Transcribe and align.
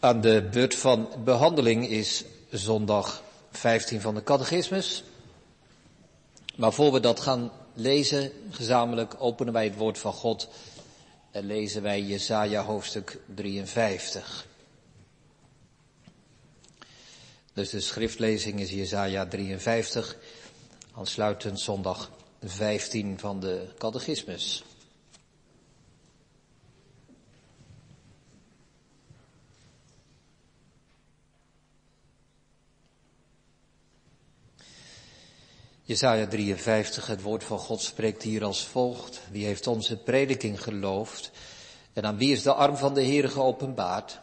Aan 0.00 0.20
de 0.20 0.48
beurt 0.52 0.74
van 0.74 1.08
behandeling 1.24 1.88
is 1.88 2.24
zondag 2.50 3.22
15 3.50 4.00
van 4.00 4.14
de 4.14 4.22
catechismus. 4.22 5.04
Maar 6.56 6.72
voor 6.72 6.92
we 6.92 7.00
dat 7.00 7.20
gaan 7.20 7.50
lezen, 7.72 8.32
gezamenlijk 8.50 9.14
openen 9.18 9.52
wij 9.52 9.64
het 9.64 9.76
woord 9.76 9.98
van 9.98 10.12
God 10.12 10.48
en 11.30 11.46
lezen 11.46 11.82
wij 11.82 12.02
Jesaja 12.02 12.64
hoofdstuk 12.64 13.18
53. 13.34 14.46
Dus 17.52 17.70
de 17.70 17.80
schriftlezing 17.80 18.60
is 18.60 18.70
Jesaja 18.70 19.26
53, 19.26 20.16
aansluitend 20.94 21.60
zondag 21.60 22.10
15 22.44 23.18
van 23.18 23.40
de 23.40 23.68
catechismus. 23.78 24.64
Jesaja 35.88 36.26
53, 36.26 37.06
het 37.06 37.22
woord 37.22 37.44
van 37.44 37.58
God 37.58 37.80
spreekt 37.80 38.22
hier 38.22 38.44
als 38.44 38.66
volgt. 38.66 39.20
Wie 39.30 39.44
heeft 39.44 39.66
onze 39.66 39.96
prediking 39.96 40.62
geloofd? 40.62 41.30
En 41.92 42.04
aan 42.04 42.16
wie 42.16 42.32
is 42.32 42.42
de 42.42 42.54
arm 42.54 42.76
van 42.76 42.94
de 42.94 43.00
Heer 43.00 43.28
geopenbaard? 43.28 44.20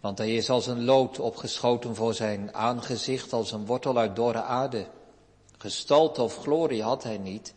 Want 0.00 0.18
hij 0.18 0.34
is 0.34 0.50
als 0.50 0.66
een 0.66 0.84
lood 0.84 1.18
opgeschoten 1.18 1.94
voor 1.94 2.14
zijn 2.14 2.54
aangezicht, 2.54 3.32
als 3.32 3.52
een 3.52 3.66
wortel 3.66 3.98
uit 3.98 4.16
dorre 4.16 4.42
aarde. 4.42 4.86
Gestalte 5.58 6.22
of 6.22 6.36
glorie 6.36 6.82
had 6.82 7.02
hij 7.02 7.18
niet. 7.18 7.54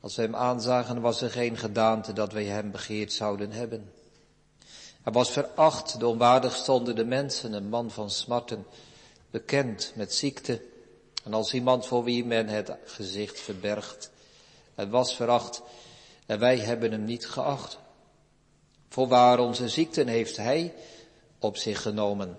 Als 0.00 0.16
we 0.16 0.22
hem 0.22 0.36
aanzagen 0.36 1.00
was 1.00 1.20
er 1.20 1.30
geen 1.30 1.56
gedaante 1.56 2.12
dat 2.12 2.32
wij 2.32 2.44
hem 2.44 2.70
begeerd 2.70 3.12
zouden 3.12 3.50
hebben. 3.52 3.92
Hij 5.02 5.12
was 5.12 5.30
veracht, 5.30 5.98
de 5.98 6.06
onwaardig 6.06 6.54
stonden 6.54 6.96
de 6.96 7.04
mensen, 7.04 7.52
een 7.52 7.68
man 7.68 7.90
van 7.90 8.10
smarten, 8.10 8.66
bekend 9.30 9.92
met 9.94 10.14
ziekte 10.14 10.60
en 11.24 11.34
als 11.34 11.54
iemand 11.54 11.86
voor 11.86 12.04
wie 12.04 12.24
men 12.24 12.48
het 12.48 12.72
gezicht 12.84 13.40
verbergt. 13.40 14.10
Hij 14.74 14.88
was 14.88 15.16
veracht 15.16 15.62
en 16.26 16.38
wij 16.38 16.58
hebben 16.58 16.92
hem 16.92 17.04
niet 17.04 17.26
geacht. 17.26 17.78
Voorwaar 18.88 19.38
onze 19.38 19.68
ziekten 19.68 20.06
heeft 20.06 20.36
hij 20.36 20.74
op 21.38 21.56
zich 21.56 21.82
genomen. 21.82 22.36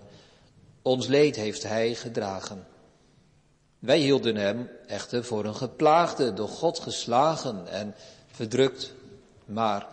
Ons 0.82 1.06
leed 1.06 1.36
heeft 1.36 1.62
hij 1.62 1.94
gedragen. 1.94 2.66
Wij 3.78 3.98
hielden 3.98 4.36
hem 4.36 4.70
echter 4.86 5.24
voor 5.24 5.44
een 5.44 5.54
geplaagde, 5.54 6.32
door 6.32 6.48
God 6.48 6.78
geslagen 6.78 7.66
en 7.66 7.94
verdrukt. 8.30 8.92
Maar 9.44 9.88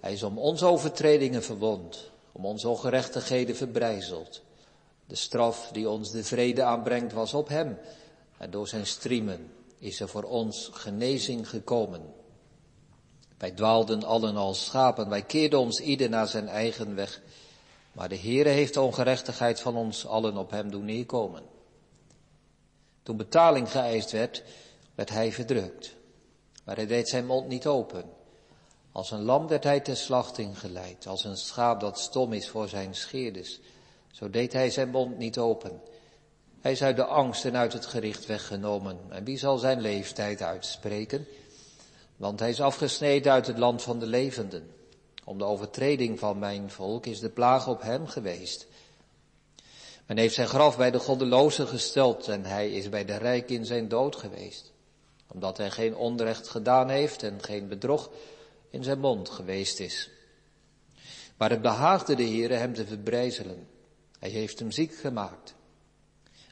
hij 0.00 0.12
is 0.12 0.22
om 0.22 0.38
onze 0.38 0.66
overtredingen 0.66 1.42
verwond, 1.42 2.10
om 2.32 2.46
onze 2.46 2.68
ongerechtigheden 2.68 3.56
verbrijzeld. 3.56 4.42
De 5.06 5.14
straf 5.14 5.68
die 5.72 5.88
ons 5.88 6.10
de 6.10 6.24
vrede 6.24 6.62
aanbrengt 6.62 7.12
was 7.12 7.34
op 7.34 7.48
hem. 7.48 7.78
En 8.38 8.50
door 8.50 8.68
zijn 8.68 8.86
striemen 8.86 9.52
is 9.78 10.00
er 10.00 10.08
voor 10.08 10.22
ons 10.22 10.70
genezing 10.72 11.48
gekomen. 11.48 12.14
Wij 13.38 13.50
dwaalden 13.50 14.04
allen 14.04 14.36
als 14.36 14.64
schapen, 14.64 15.08
wij 15.08 15.22
keerden 15.22 15.58
ons 15.58 15.80
ieder 15.80 16.08
naar 16.08 16.28
zijn 16.28 16.48
eigen 16.48 16.94
weg. 16.94 17.20
Maar 17.92 18.08
de 18.08 18.18
Heere 18.18 18.48
heeft 18.48 18.74
de 18.74 18.80
ongerechtigheid 18.80 19.60
van 19.60 19.76
ons 19.76 20.06
allen 20.06 20.36
op 20.36 20.50
hem 20.50 20.70
doen 20.70 20.84
neerkomen. 20.84 21.42
Toen 23.02 23.16
betaling 23.16 23.70
geëist 23.70 24.10
werd, 24.10 24.42
werd 24.94 25.10
hij 25.10 25.32
verdrukt. 25.32 25.94
Maar 26.64 26.76
hij 26.76 26.86
deed 26.86 27.08
zijn 27.08 27.26
mond 27.26 27.48
niet 27.48 27.66
open. 27.66 28.04
Als 28.92 29.10
een 29.10 29.22
lam 29.22 29.46
werd 29.46 29.64
hij 29.64 29.80
ter 29.80 29.96
slachting 29.96 30.58
geleid, 30.58 31.06
als 31.06 31.24
een 31.24 31.36
schaap 31.36 31.80
dat 31.80 31.98
stom 31.98 32.32
is 32.32 32.48
voor 32.48 32.68
zijn 32.68 32.94
scheerders. 32.94 33.60
Zo 34.16 34.30
deed 34.30 34.52
hij 34.52 34.70
zijn 34.70 34.88
mond 34.88 35.18
niet 35.18 35.38
open. 35.38 35.80
Hij 36.60 36.72
is 36.72 36.82
uit 36.82 36.96
de 36.96 37.04
angst 37.04 37.44
en 37.44 37.56
uit 37.56 37.72
het 37.72 37.86
gericht 37.86 38.26
weggenomen. 38.26 38.98
En 39.08 39.24
wie 39.24 39.38
zal 39.38 39.58
zijn 39.58 39.80
leeftijd 39.80 40.42
uitspreken? 40.42 41.26
Want 42.16 42.40
hij 42.40 42.48
is 42.48 42.60
afgesneden 42.60 43.32
uit 43.32 43.46
het 43.46 43.58
land 43.58 43.82
van 43.82 43.98
de 43.98 44.06
levenden. 44.06 44.70
Om 45.24 45.38
de 45.38 45.44
overtreding 45.44 46.18
van 46.18 46.38
mijn 46.38 46.70
volk 46.70 47.06
is 47.06 47.20
de 47.20 47.28
plaag 47.28 47.68
op 47.68 47.82
hem 47.82 48.06
geweest. 48.06 48.66
Men 50.06 50.18
heeft 50.18 50.34
zijn 50.34 50.48
graf 50.48 50.76
bij 50.76 50.90
de 50.90 50.98
goddelozen 50.98 51.66
gesteld 51.66 52.28
en 52.28 52.44
hij 52.44 52.70
is 52.70 52.88
bij 52.88 53.04
de 53.04 53.16
rijk 53.16 53.50
in 53.50 53.66
zijn 53.66 53.88
dood 53.88 54.16
geweest. 54.16 54.72
Omdat 55.32 55.56
hij 55.56 55.70
geen 55.70 55.96
onrecht 55.96 56.48
gedaan 56.48 56.88
heeft 56.88 57.22
en 57.22 57.42
geen 57.42 57.68
bedrog 57.68 58.10
in 58.70 58.84
zijn 58.84 58.98
mond 58.98 59.28
geweest 59.28 59.80
is. 59.80 60.10
Maar 61.36 61.50
het 61.50 61.62
behaagde 61.62 62.14
de 62.14 62.22
Heere 62.22 62.54
hem 62.54 62.74
te 62.74 62.86
verbrijzelen. 62.86 63.74
Hij 64.26 64.34
heeft 64.34 64.58
hem 64.58 64.70
ziek 64.70 64.94
gemaakt. 64.94 65.54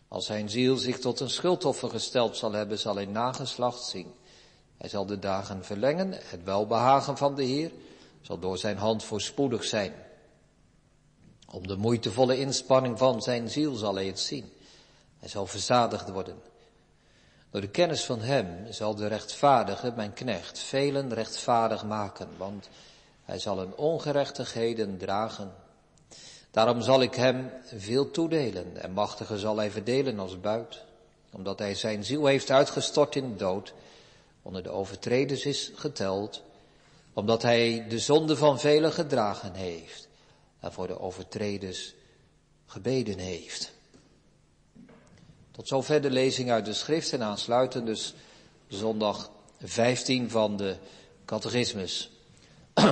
Als 0.08 0.26
zijn 0.26 0.50
ziel 0.50 0.76
zich 0.76 0.98
tot 0.98 1.20
een 1.20 1.30
schuldoffer 1.30 1.90
gesteld 1.90 2.36
zal 2.36 2.52
hebben, 2.52 2.78
zal 2.78 2.94
hij 2.94 3.06
nageslacht 3.06 3.82
zien. 3.82 4.14
Hij 4.76 4.88
zal 4.88 5.06
de 5.06 5.18
dagen 5.18 5.64
verlengen, 5.64 6.12
het 6.12 6.44
welbehagen 6.44 7.16
van 7.16 7.34
de 7.34 7.42
Heer 7.42 7.72
zal 8.20 8.38
door 8.38 8.58
zijn 8.58 8.76
hand 8.76 9.04
voorspoedig 9.04 9.64
zijn. 9.64 9.92
Om 11.50 11.66
de 11.66 11.76
moeitevolle 11.76 12.38
inspanning 12.38 12.98
van 12.98 13.22
zijn 13.22 13.50
ziel 13.50 13.74
zal 13.74 13.94
hij 13.94 14.06
het 14.06 14.20
zien. 14.20 14.52
Hij 15.18 15.28
zal 15.28 15.46
verzadigd 15.46 16.10
worden. 16.10 16.42
Door 17.50 17.60
de 17.60 17.70
kennis 17.70 18.04
van 18.04 18.20
hem 18.20 18.72
zal 18.72 18.94
de 18.94 19.06
rechtvaardige, 19.06 19.92
mijn 19.96 20.12
knecht, 20.12 20.58
velen 20.58 21.14
rechtvaardig 21.14 21.84
maken, 21.84 22.28
want 22.36 22.68
hij 23.24 23.38
zal 23.38 23.58
hun 23.58 23.76
ongerechtigheden 23.76 24.98
dragen. 24.98 25.63
Daarom 26.54 26.82
zal 26.82 27.02
ik 27.02 27.14
hem 27.14 27.50
veel 27.64 28.10
toedelen 28.10 28.82
en 28.82 28.92
machtiger 28.92 29.38
zal 29.38 29.56
hij 29.56 29.70
verdelen 29.70 30.18
als 30.18 30.40
buit, 30.40 30.84
omdat 31.32 31.58
hij 31.58 31.74
zijn 31.74 32.04
ziel 32.04 32.26
heeft 32.26 32.50
uitgestort 32.50 33.16
in 33.16 33.28
de 33.28 33.36
dood, 33.36 33.74
onder 34.42 34.62
de 34.62 34.70
overtreders 34.70 35.44
is 35.44 35.72
geteld, 35.74 36.42
omdat 37.12 37.42
hij 37.42 37.86
de 37.88 37.98
zonde 37.98 38.36
van 38.36 38.60
velen 38.60 38.92
gedragen 38.92 39.54
heeft 39.54 40.08
en 40.60 40.72
voor 40.72 40.86
de 40.86 41.00
overtreders 41.00 41.94
gebeden 42.66 43.18
heeft. 43.18 43.72
Tot 45.50 45.68
zover 45.68 46.02
de 46.02 46.10
lezing 46.10 46.50
uit 46.50 46.64
de 46.64 46.72
schrift 46.72 47.12
en 47.12 47.22
aansluitend 47.22 47.86
dus 47.86 48.14
zondag 48.68 49.30
15 49.62 50.30
van 50.30 50.56
de 50.56 50.76
catechismus. 51.24 52.10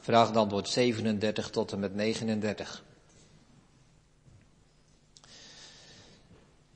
Vraag 0.00 0.28
en 0.28 0.36
antwoord 0.36 0.68
37 0.68 1.50
tot 1.50 1.72
en 1.72 1.78
met 1.78 1.94
39. 1.94 2.82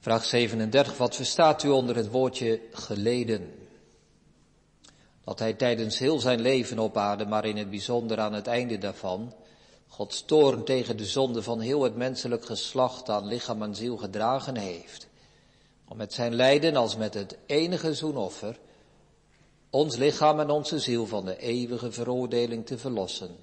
Vraag 0.06 0.24
37. 0.24 0.96
Wat 0.96 1.14
verstaat 1.14 1.62
u 1.62 1.68
onder 1.68 1.96
het 1.96 2.10
woordje 2.10 2.60
geleden? 2.72 3.54
Dat 5.24 5.38
hij 5.38 5.52
tijdens 5.52 5.98
heel 5.98 6.20
zijn 6.20 6.40
leven 6.40 6.78
op 6.78 6.96
aarde, 6.96 7.26
maar 7.26 7.44
in 7.44 7.56
het 7.56 7.70
bijzonder 7.70 8.18
aan 8.18 8.32
het 8.32 8.46
einde 8.46 8.78
daarvan, 8.78 9.34
Gods 9.88 10.24
toorn 10.24 10.64
tegen 10.64 10.96
de 10.96 11.04
zonde 11.04 11.42
van 11.42 11.60
heel 11.60 11.82
het 11.82 11.96
menselijk 11.96 12.44
geslacht 12.44 13.08
aan 13.08 13.26
lichaam 13.26 13.62
en 13.62 13.74
ziel 13.74 13.96
gedragen 13.96 14.56
heeft. 14.56 15.08
Om 15.88 15.96
met 15.96 16.12
zijn 16.12 16.34
lijden 16.34 16.76
als 16.76 16.96
met 16.96 17.14
het 17.14 17.36
enige 17.46 17.94
zoenoffer 17.94 18.58
ons 19.70 19.96
lichaam 19.96 20.40
en 20.40 20.50
onze 20.50 20.78
ziel 20.78 21.06
van 21.06 21.24
de 21.24 21.38
eeuwige 21.38 21.92
veroordeling 21.92 22.66
te 22.66 22.78
verlossen. 22.78 23.36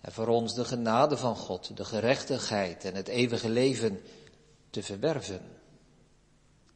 En 0.00 0.12
voor 0.12 0.28
ons 0.28 0.54
de 0.54 0.64
genade 0.64 1.16
van 1.16 1.36
God, 1.36 1.76
de 1.76 1.84
gerechtigheid 1.84 2.84
en 2.84 2.94
het 2.94 3.08
eeuwige 3.08 3.48
leven 3.48 4.00
te 4.72 4.82
verwerven. 4.82 5.40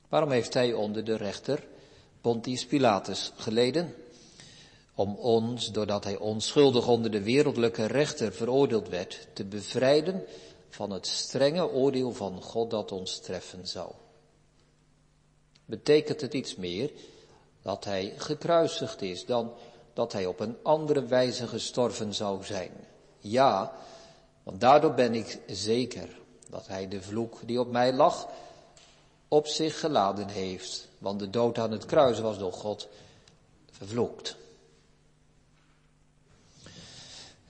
Waarom 0.08 0.30
heeft 0.30 0.54
hij 0.54 0.72
onder 0.72 1.04
de 1.04 1.16
rechter 1.16 1.66
Pontius 2.20 2.66
Pilatus 2.66 3.32
geleden? 3.36 3.94
Om 4.94 5.14
ons, 5.14 5.72
doordat 5.72 6.04
hij 6.04 6.16
onschuldig 6.16 6.88
onder 6.88 7.10
de 7.10 7.22
wereldlijke 7.22 7.86
rechter 7.86 8.32
veroordeeld 8.32 8.88
werd, 8.88 9.26
te 9.32 9.44
bevrijden 9.44 10.24
van 10.68 10.90
het 10.90 11.06
strenge 11.06 11.70
oordeel 11.70 12.12
van 12.12 12.42
God 12.42 12.70
dat 12.70 12.92
ons 12.92 13.18
treffen 13.18 13.66
zou. 13.66 13.92
Betekent 15.64 16.20
het 16.20 16.34
iets 16.34 16.56
meer 16.56 16.90
dat 17.62 17.84
hij 17.84 18.14
gekruisigd 18.16 19.02
is 19.02 19.24
dan 19.24 19.52
dat 19.92 20.12
hij 20.12 20.26
op 20.26 20.40
een 20.40 20.56
andere 20.62 21.04
wijze 21.04 21.46
gestorven 21.46 22.14
zou 22.14 22.44
zijn? 22.44 22.72
Ja, 23.18 23.76
want 24.42 24.60
daardoor 24.60 24.94
ben 24.94 25.14
ik 25.14 25.40
zeker 25.46 26.08
dat 26.50 26.66
hij 26.66 26.88
de 26.88 27.02
vloek 27.02 27.40
die 27.44 27.60
op 27.60 27.70
mij 27.70 27.92
lag 27.92 28.28
op 29.28 29.46
zich 29.46 29.80
geladen 29.80 30.28
heeft. 30.28 30.88
Want 30.98 31.18
de 31.18 31.30
dood 31.30 31.58
aan 31.58 31.70
het 31.70 31.86
kruis 31.86 32.20
was 32.20 32.38
door 32.38 32.52
God 32.52 32.88
vervloekt. 33.70 34.36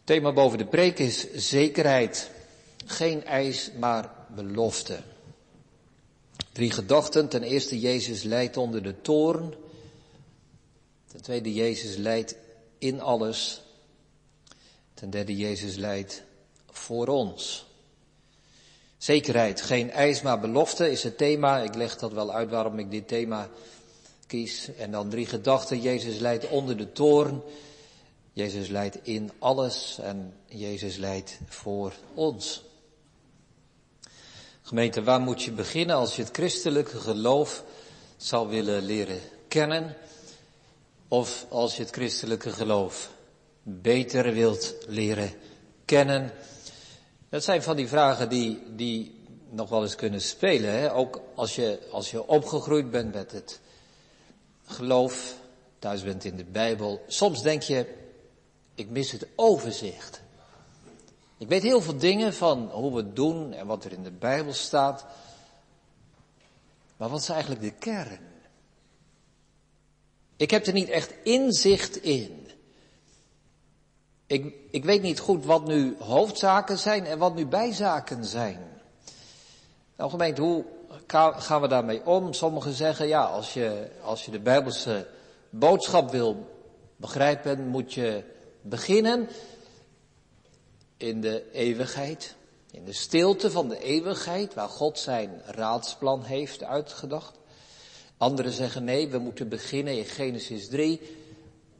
thema 0.04 0.32
boven 0.32 0.58
de 0.58 0.66
preek 0.66 0.98
is 0.98 1.32
zekerheid. 1.32 2.30
Geen 2.84 3.24
eis, 3.24 3.70
maar 3.78 4.10
belofte. 4.34 4.98
Drie 6.52 6.70
gedachten. 6.70 7.28
Ten 7.28 7.42
eerste, 7.42 7.80
Jezus 7.80 8.22
leidt 8.22 8.56
onder 8.56 8.82
de 8.82 9.00
toorn. 9.00 9.54
Ten 11.06 11.22
tweede, 11.22 11.54
Jezus 11.54 11.96
leidt 11.96 12.36
in 12.78 13.00
alles. 13.00 13.62
Ten 14.94 15.10
derde, 15.10 15.36
Jezus 15.36 15.76
leidt 15.76 16.22
voor 16.70 17.08
ons. 17.08 17.65
Zekerheid, 18.98 19.60
geen 19.60 19.90
eis, 19.90 20.22
maar 20.22 20.40
belofte 20.40 20.90
is 20.90 21.02
het 21.02 21.18
thema. 21.18 21.58
Ik 21.58 21.74
leg 21.74 21.96
dat 21.96 22.12
wel 22.12 22.32
uit 22.32 22.50
waarom 22.50 22.78
ik 22.78 22.90
dit 22.90 23.08
thema 23.08 23.48
kies. 24.26 24.70
En 24.78 24.90
dan 24.90 25.08
drie 25.08 25.26
gedachten. 25.26 25.80
Jezus 25.80 26.18
leidt 26.18 26.48
onder 26.48 26.76
de 26.76 26.92
toorn. 26.92 27.42
Jezus 28.32 28.68
leidt 28.68 28.98
in 29.02 29.30
alles 29.38 29.98
en 30.02 30.34
Jezus 30.46 30.96
leidt 30.96 31.38
voor 31.48 31.92
ons. 32.14 32.64
Gemeente, 34.62 35.02
waar 35.02 35.20
moet 35.20 35.42
je 35.42 35.52
beginnen 35.52 35.96
als 35.96 36.16
je 36.16 36.22
het 36.22 36.36
christelijke 36.36 37.00
geloof 37.00 37.64
zou 38.16 38.48
willen 38.48 38.82
leren 38.82 39.20
kennen? 39.48 39.96
Of 41.08 41.46
als 41.48 41.76
je 41.76 41.82
het 41.82 41.92
christelijke 41.92 42.50
geloof 42.50 43.10
beter 43.62 44.32
wilt 44.32 44.74
leren 44.86 45.32
kennen? 45.84 46.32
Dat 47.36 47.44
zijn 47.44 47.62
van 47.62 47.76
die 47.76 47.88
vragen 47.88 48.28
die, 48.28 48.62
die 48.76 49.14
nog 49.50 49.68
wel 49.68 49.82
eens 49.82 49.94
kunnen 49.94 50.20
spelen. 50.20 50.72
Hè? 50.72 50.92
Ook 50.92 51.20
als 51.34 51.54
je, 51.54 51.78
als 51.90 52.10
je 52.10 52.26
opgegroeid 52.26 52.90
bent 52.90 53.14
met 53.14 53.32
het 53.32 53.60
geloof, 54.66 55.34
thuis 55.78 56.02
bent 56.02 56.24
in 56.24 56.36
de 56.36 56.44
Bijbel. 56.44 57.04
Soms 57.06 57.42
denk 57.42 57.62
je, 57.62 57.94
ik 58.74 58.88
mis 58.88 59.12
het 59.12 59.26
overzicht. 59.34 60.20
Ik 61.38 61.48
weet 61.48 61.62
heel 61.62 61.80
veel 61.80 61.96
dingen 61.96 62.34
van 62.34 62.70
hoe 62.70 62.90
we 62.90 62.96
het 62.96 63.16
doen 63.16 63.52
en 63.52 63.66
wat 63.66 63.84
er 63.84 63.92
in 63.92 64.02
de 64.02 64.10
Bijbel 64.10 64.52
staat. 64.52 65.04
Maar 66.96 67.08
wat 67.08 67.20
is 67.20 67.28
eigenlijk 67.28 67.60
de 67.60 67.72
kern? 67.72 68.20
Ik 70.36 70.50
heb 70.50 70.66
er 70.66 70.72
niet 70.72 70.88
echt 70.88 71.14
inzicht 71.22 72.02
in. 72.02 72.45
Ik, 74.26 74.54
ik 74.70 74.84
weet 74.84 75.02
niet 75.02 75.18
goed 75.18 75.44
wat 75.44 75.66
nu 75.66 75.96
hoofdzaken 75.98 76.78
zijn 76.78 77.06
en 77.06 77.18
wat 77.18 77.34
nu 77.34 77.46
bijzaken 77.46 78.24
zijn. 78.24 78.58
Nou 79.96 80.34
hoe 80.40 80.64
gaan 81.36 81.60
we 81.60 81.68
daarmee 81.68 82.06
om? 82.06 82.32
Sommigen 82.32 82.72
zeggen, 82.72 83.06
ja, 83.06 83.24
als 83.24 83.54
je, 83.54 83.90
als 84.02 84.24
je 84.24 84.30
de 84.30 84.40
Bijbelse 84.40 85.06
boodschap 85.50 86.10
wil 86.10 86.46
begrijpen, 86.96 87.66
moet 87.66 87.94
je 87.94 88.24
beginnen 88.62 89.28
in 90.96 91.20
de 91.20 91.50
eeuwigheid, 91.52 92.34
in 92.70 92.84
de 92.84 92.92
stilte 92.92 93.50
van 93.50 93.68
de 93.68 93.78
eeuwigheid, 93.78 94.54
waar 94.54 94.68
God 94.68 94.98
zijn 94.98 95.42
raadsplan 95.44 96.22
heeft 96.22 96.62
uitgedacht. 96.62 97.38
Anderen 98.16 98.52
zeggen 98.52 98.84
nee, 98.84 99.08
we 99.08 99.18
moeten 99.18 99.48
beginnen 99.48 99.98
in 99.98 100.04
Genesis 100.04 100.68
3, 100.68 101.00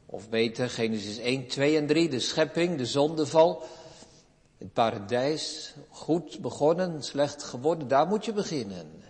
of 0.09 0.29
beter 0.29 0.69
Genesis 0.69 1.17
1, 1.17 1.47
2 1.47 1.77
en 1.77 1.87
3, 1.87 2.09
de 2.09 2.19
schepping, 2.19 2.77
de 2.77 2.85
zondeval, 2.85 3.63
het 4.57 4.73
paradijs, 4.73 5.73
goed 5.89 6.39
begonnen, 6.39 7.03
slecht 7.03 7.43
geworden, 7.43 7.87
daar 7.87 8.07
moet 8.07 8.25
je 8.25 8.33
beginnen. 8.33 9.03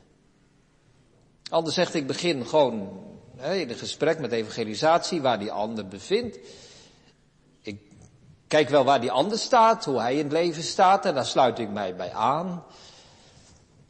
Ander 1.50 1.74
zegt 1.74 1.94
ik 1.94 2.08
begin 2.08 2.46
gewoon 2.46 3.06
hè, 3.36 3.56
in 3.56 3.70
een 3.70 3.76
gesprek 3.76 4.20
met 4.20 4.32
evangelisatie 4.32 5.22
waar 5.22 5.40
die 5.40 5.52
ander 5.52 5.88
bevindt. 5.88 6.40
Kijk 8.48 8.70
wel 8.70 8.84
waar 8.84 9.02
die 9.02 9.12
ander 9.12 9.38
staat, 9.38 9.86
hoe 9.86 10.00
hij 10.00 10.14
in 10.14 10.24
het 10.24 10.32
leven 10.32 10.64
staat 10.64 11.06
en 11.06 11.14
daar 11.14 11.26
sluit 11.26 11.60
ik 11.60 11.70
mij 11.70 11.96
bij 11.96 12.12
aan. 12.12 12.64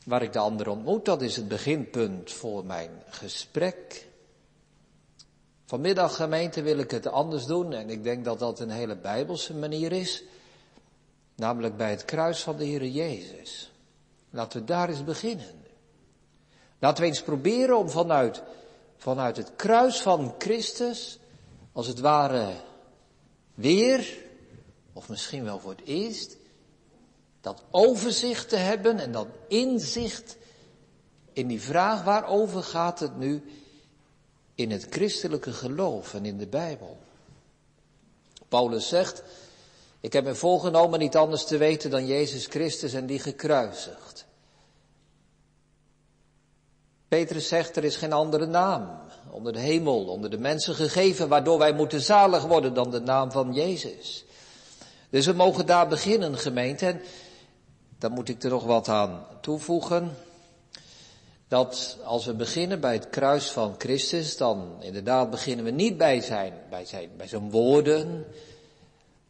Waar 0.04 0.22
ik 0.22 0.34
de 0.34 0.40
ander 0.40 0.70
ontmoet, 0.70 1.06
dat 1.06 1.22
is 1.22 1.36
het 1.36 1.48
beginpunt 1.48 2.32
voor 2.32 2.66
mijn 2.66 2.92
gesprek. 3.10 4.07
Vanmiddag 5.68 6.16
gemeente 6.16 6.62
wil 6.62 6.78
ik 6.78 6.92
het 6.92 7.08
anders 7.08 7.46
doen 7.46 7.74
en 7.74 7.90
ik 7.90 8.04
denk 8.04 8.26
dat 8.26 8.40
dat 8.40 8.60
een 8.60 8.70
hele 8.70 8.96
bijbelse 8.96 9.54
manier 9.54 9.92
is. 9.92 10.24
Namelijk 11.36 11.78
bij 11.78 11.90
het 11.90 12.06
kruis 12.06 12.44
van 12.44 12.58
de 12.58 12.64
Heer 12.64 12.86
Jezus. 12.86 13.72
Laten 14.30 14.60
we 14.60 14.66
daar 14.66 14.90
eens 14.90 15.04
beginnen. 15.04 15.66
Laten 16.80 17.04
we 17.04 17.10
eens 17.10 17.22
proberen 17.22 17.78
om 17.78 17.90
vanuit, 17.90 18.44
vanuit 18.98 19.38
het 19.38 19.52
kruis 19.56 20.02
van 20.02 20.36
Christus, 20.38 21.20
als 21.72 21.88
het 21.88 22.00
ware, 22.00 22.54
weer 23.54 24.18
of 24.94 25.10
misschien 25.10 25.44
wel 25.44 25.60
voor 25.60 25.72
het 25.72 25.86
eerst, 25.86 26.38
dat 27.42 27.64
overzicht 27.72 28.50
te 28.50 28.56
hebben 28.56 29.00
en 29.00 29.12
dat 29.12 29.28
inzicht 29.48 30.38
in 31.34 31.48
die 31.48 31.62
vraag 31.62 32.04
waarover 32.04 32.64
gaat 32.64 33.00
het 33.00 33.18
nu 33.18 33.44
in 34.58 34.72
het 34.72 34.88
christelijke 34.90 35.54
geloof 35.54 36.14
en 36.14 36.26
in 36.26 36.38
de 36.38 36.48
Bijbel. 36.48 36.98
Paulus 38.48 38.88
zegt, 38.88 39.24
ik 40.00 40.14
heb 40.14 40.24
me 40.24 40.36
voorgenomen 40.36 41.00
niet 41.00 41.16
anders 41.16 41.46
te 41.46 41.58
weten 41.58 41.90
dan 41.90 42.06
Jezus 42.06 42.46
Christus 42.46 42.94
en 42.94 43.06
die 43.06 43.20
gekruisigd. 43.20 44.26
Petrus 47.08 47.48
zegt, 47.48 47.76
er 47.76 47.84
is 47.84 47.96
geen 47.96 48.14
andere 48.14 48.46
naam 48.46 49.00
onder 49.30 49.54
de 49.54 49.60
hemel, 49.60 50.06
onder 50.06 50.30
de 50.30 50.40
mensen 50.40 50.76
gegeven, 50.76 51.30
waardoor 51.30 51.58
wij 51.58 51.74
moeten 51.74 52.02
zalig 52.02 52.44
worden 52.44 52.74
dan 52.74 52.92
de 52.92 53.02
naam 53.02 53.32
van 53.32 53.54
Jezus. 53.54 54.26
Dus 55.10 55.26
we 55.26 55.34
mogen 55.34 55.66
daar 55.66 55.88
beginnen, 55.88 56.38
gemeente. 56.38 56.86
En 56.86 57.02
dan 57.98 58.12
moet 58.12 58.30
ik 58.30 58.44
er 58.44 58.50
nog 58.50 58.64
wat 58.64 58.88
aan 58.88 59.26
toevoegen. 59.42 60.18
Dat 61.48 61.98
als 62.04 62.26
we 62.26 62.34
beginnen 62.34 62.80
bij 62.80 62.94
het 62.94 63.10
kruis 63.10 63.52
van 63.52 63.76
Christus, 63.78 64.38
dan 64.38 64.78
inderdaad 64.80 65.30
beginnen 65.30 65.66
we 65.66 65.72
niet 65.72 65.98
bij 65.98 66.22
zijn, 66.22 66.54
bij 66.70 66.86
zijn, 66.86 67.10
bij 67.18 67.28
zijn 67.28 67.52
woorden, 67.52 68.26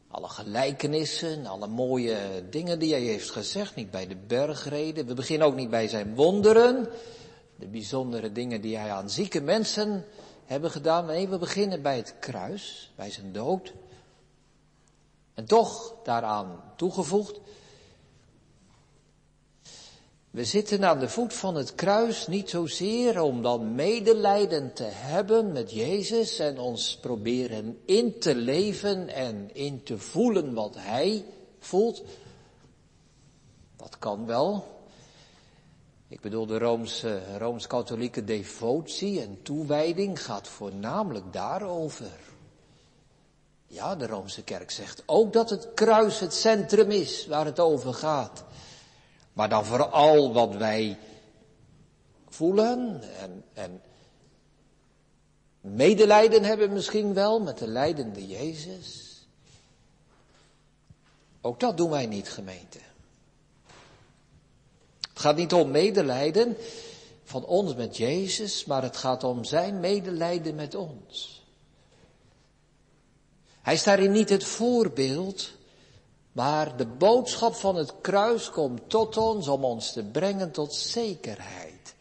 alle 0.08 0.28
gelijkenissen, 0.28 1.46
alle 1.46 1.68
mooie 1.68 2.18
dingen 2.50 2.80
die 2.80 2.92
hij 2.92 3.02
heeft 3.02 3.30
gezegd, 3.30 3.76
niet 3.76 3.92
bij 3.92 4.08
de 4.08 4.16
bergreden. 4.16 5.06
We 5.06 5.14
beginnen 5.14 5.48
ook 5.48 5.56
niet 5.56 5.70
bij 5.70 5.88
zijn 5.88 6.16
wonderen, 6.16 6.90
de 7.56 7.68
bijzondere 7.68 8.32
dingen 8.32 8.62
die 8.62 8.78
hij 8.78 8.92
aan 8.92 9.10
zieke 9.10 9.42
mensen 9.42 10.06
hebben 10.46 10.72
gedaan. 10.72 11.06
Nee, 11.06 11.28
we 11.28 11.38
beginnen 11.38 11.82
bij 11.82 11.96
het 11.96 12.16
kruis, 12.20 12.92
bij 12.96 13.12
zijn 13.12 13.32
dood. 13.32 13.74
En 15.34 15.46
toch 15.46 15.96
daaraan 16.04 16.64
toegevoegd, 16.76 17.40
we 20.38 20.46
zitten 20.46 20.86
aan 20.86 21.00
de 21.00 21.10
voet 21.10 21.34
van 21.34 21.56
het 21.56 21.76
kruis 21.76 22.28
niet 22.28 22.50
zozeer 22.50 23.22
om 23.22 23.42
dan 23.42 23.76
medelijden 23.76 24.74
te 24.74 24.84
hebben 24.84 25.52
met 25.52 25.72
Jezus 25.72 26.40
en 26.40 26.60
ons 26.60 26.98
proberen 26.98 27.80
in 27.86 28.20
te 28.20 28.36
leven 28.36 29.08
en 29.08 29.50
in 29.54 29.84
te 29.84 29.98
voelen 29.98 30.54
wat 30.54 30.76
Hij 30.78 31.26
voelt. 31.60 32.04
Dat 33.76 33.98
kan 34.00 34.26
wel. 34.26 34.68
Ik 36.08 36.22
bedoel, 36.22 36.46
de 36.46 36.58
Roomse, 36.58 37.38
Rooms-katholieke 37.38 38.24
devotie 38.24 39.22
en 39.22 39.40
toewijding 39.44 40.24
gaat 40.24 40.48
voornamelijk 40.48 41.34
daarover. 41.34 42.20
Ja, 43.68 43.96
de 43.96 44.08
Roomse 44.08 44.44
kerk 44.44 44.72
zegt 44.72 45.04
ook 45.06 45.34
dat 45.34 45.50
het 45.50 45.68
kruis 45.74 46.20
het 46.20 46.34
centrum 46.34 46.92
is 46.92 47.28
waar 47.28 47.46
het 47.46 47.60
over 47.60 47.94
gaat. 47.94 48.46
Maar 49.38 49.50
dan 49.50 49.66
vooral 49.66 50.34
wat 50.34 50.56
wij 50.56 50.98
voelen 52.30 53.02
en, 53.20 53.44
en 53.54 53.82
medelijden 55.62 56.44
hebben 56.44 56.74
misschien 56.74 57.14
wel 57.14 57.40
met 57.40 57.58
de 57.58 57.68
leidende 57.68 58.28
Jezus. 58.28 59.18
Ook 61.42 61.60
dat 61.60 61.78
doen 61.78 61.90
wij 61.90 62.06
niet, 62.06 62.30
gemeente. 62.30 62.80
Het 65.10 65.20
gaat 65.20 65.36
niet 65.36 65.54
om 65.54 65.72
medelijden 65.72 66.58
van 67.24 67.46
ons 67.46 67.76
met 67.76 67.98
Jezus, 67.98 68.66
maar 68.66 68.84
het 68.84 68.98
gaat 68.98 69.24
om 69.24 69.44
zijn 69.44 69.80
medelijden 69.80 70.56
met 70.56 70.76
ons. 70.76 71.46
Hij 73.62 73.74
is 73.74 73.84
daarin 73.84 74.12
niet 74.12 74.30
het 74.30 74.44
voorbeeld, 74.44 75.57
maar 76.38 76.78
de 76.78 76.86
boodschap 76.86 77.56
van 77.56 77.76
het 77.76 77.94
kruis 78.02 78.50
komt 78.50 78.90
tot 78.90 79.18
ons 79.18 79.48
om 79.48 79.64
ons 79.64 79.92
te 79.92 80.04
brengen 80.04 80.52
tot 80.52 80.74
zekerheid. 80.74 81.96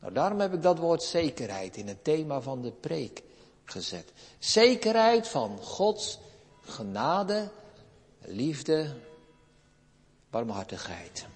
Nou, 0.00 0.12
daarom 0.12 0.40
heb 0.40 0.52
ik 0.52 0.62
dat 0.62 0.78
woord 0.78 1.02
zekerheid 1.02 1.76
in 1.76 1.88
het 1.88 2.04
thema 2.04 2.40
van 2.40 2.62
de 2.62 2.70
preek 2.70 3.22
gezet. 3.64 4.12
Zekerheid 4.38 5.28
van 5.28 5.58
Gods 5.62 6.18
genade, 6.60 7.48
liefde, 8.20 8.94
barmhartigheid. 10.30 11.26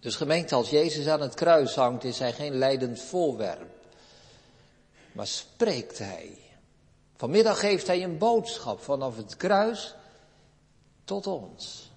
Dus 0.00 0.16
gemeente, 0.16 0.54
als 0.54 0.70
Jezus 0.70 1.06
aan 1.06 1.20
het 1.20 1.34
kruis 1.34 1.74
hangt, 1.74 2.04
is 2.04 2.18
hij 2.18 2.32
geen 2.32 2.54
leidend 2.54 3.00
voorwerp, 3.00 3.70
maar 5.12 5.26
spreekt 5.26 5.98
hij. 5.98 6.38
Vanmiddag 7.16 7.60
geeft 7.60 7.86
hij 7.86 8.02
een 8.02 8.18
boodschap 8.18 8.82
vanaf 8.82 9.16
het 9.16 9.36
kruis 9.36 9.94
tot 11.20 11.26
ons. 11.26 11.90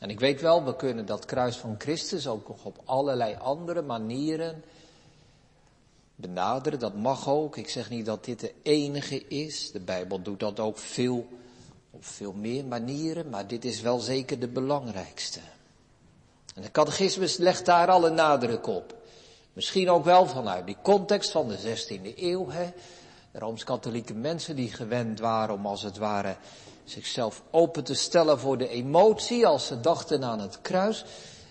En 0.00 0.10
ik 0.10 0.20
weet 0.20 0.40
wel, 0.40 0.64
we 0.64 0.76
kunnen 0.76 1.06
dat 1.06 1.24
kruis 1.24 1.56
van 1.56 1.74
Christus 1.78 2.26
ook 2.26 2.48
nog 2.48 2.64
op 2.64 2.80
allerlei 2.84 3.36
andere 3.40 3.82
manieren 3.82 4.64
benaderen. 6.14 6.78
Dat 6.78 6.94
mag 6.94 7.28
ook. 7.28 7.56
Ik 7.56 7.68
zeg 7.68 7.90
niet 7.90 8.06
dat 8.06 8.24
dit 8.24 8.40
de 8.40 8.54
enige 8.62 9.26
is. 9.26 9.70
De 9.72 9.80
Bijbel 9.80 10.22
doet 10.22 10.40
dat 10.40 10.60
ook 10.60 10.78
veel 10.78 11.26
Op 11.90 12.04
veel 12.04 12.32
meer 12.32 12.64
manieren, 12.64 13.28
maar 13.28 13.46
dit 13.46 13.64
is 13.64 13.80
wel 13.80 13.98
zeker 13.98 14.38
de 14.38 14.48
belangrijkste. 14.48 15.40
En 16.54 16.62
de 16.62 16.70
catechismus 16.70 17.36
legt 17.36 17.64
daar 17.64 17.88
alle 17.88 18.10
nadruk 18.10 18.66
op. 18.66 18.96
Misschien 19.52 19.90
ook 19.90 20.04
wel 20.04 20.26
vanuit 20.26 20.66
die 20.66 20.76
context 20.82 21.30
van 21.30 21.48
de 21.48 21.58
16e 21.58 22.18
eeuw. 22.18 22.48
Hè? 22.48 22.70
De 23.32 23.38
Rooms-Katholieke 23.38 24.14
mensen 24.14 24.56
die 24.56 24.72
gewend 24.72 25.20
waren 25.20 25.54
om 25.54 25.66
als 25.66 25.82
het 25.82 25.96
ware 25.96 26.36
zichzelf 26.90 27.42
open 27.50 27.84
te 27.84 27.94
stellen 27.94 28.38
voor 28.38 28.58
de 28.58 28.68
emotie 28.68 29.46
als 29.46 29.66
ze 29.66 29.80
dachten 29.80 30.24
aan 30.24 30.40
het 30.40 30.60
kruis. 30.60 31.04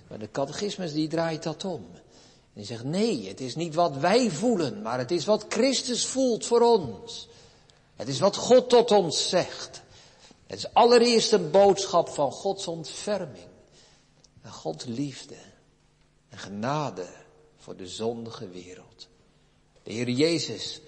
Maar 0.07 0.19
de 0.19 0.31
catechismus 0.31 0.93
die 0.93 1.07
draait 1.07 1.43
dat 1.43 1.65
om. 1.65 1.85
En 1.93 2.53
die 2.53 2.65
zegt 2.65 2.83
nee, 2.83 3.27
het 3.27 3.41
is 3.41 3.55
niet 3.55 3.75
wat 3.75 3.97
wij 3.97 4.29
voelen, 4.29 4.81
maar 4.81 4.97
het 4.97 5.11
is 5.11 5.25
wat 5.25 5.45
Christus 5.49 6.05
voelt 6.05 6.45
voor 6.45 6.61
ons. 6.61 7.27
Het 7.95 8.07
is 8.07 8.19
wat 8.19 8.35
God 8.35 8.69
tot 8.69 8.91
ons 8.91 9.29
zegt. 9.29 9.81
Het 10.47 10.57
is 10.57 10.73
allereerst 10.73 11.31
een 11.31 11.51
boodschap 11.51 12.09
van 12.09 12.31
Gods 12.31 12.67
ontferming. 12.67 13.47
En 14.41 14.51
Gods 14.51 14.85
liefde. 14.85 15.35
En 16.29 16.37
genade 16.37 17.07
voor 17.57 17.75
de 17.75 17.87
zondige 17.87 18.49
wereld. 18.49 19.07
De 19.83 19.93
Heer 19.93 20.09
Jezus 20.09 20.81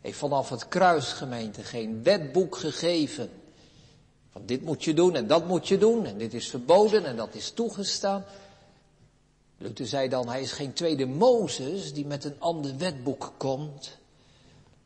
heeft 0.00 0.18
vanaf 0.18 0.48
het 0.48 0.68
kruisgemeente 0.68 1.62
geen 1.62 2.02
wetboek 2.02 2.56
gegeven. 2.56 3.30
Dit 4.44 4.62
moet 4.62 4.84
je 4.84 4.94
doen 4.94 5.16
en 5.16 5.26
dat 5.26 5.46
moet 5.46 5.68
je 5.68 5.78
doen 5.78 6.06
en 6.06 6.18
dit 6.18 6.34
is 6.34 6.48
verboden 6.48 7.04
en 7.04 7.16
dat 7.16 7.34
is 7.34 7.50
toegestaan. 7.50 8.24
Luther 9.58 9.86
zei 9.86 10.08
dan, 10.08 10.28
hij 10.28 10.40
is 10.40 10.52
geen 10.52 10.72
tweede 10.72 11.06
Mozes 11.06 11.92
die 11.92 12.06
met 12.06 12.24
een 12.24 12.36
ander 12.38 12.76
wetboek 12.76 13.32
komt. 13.36 13.98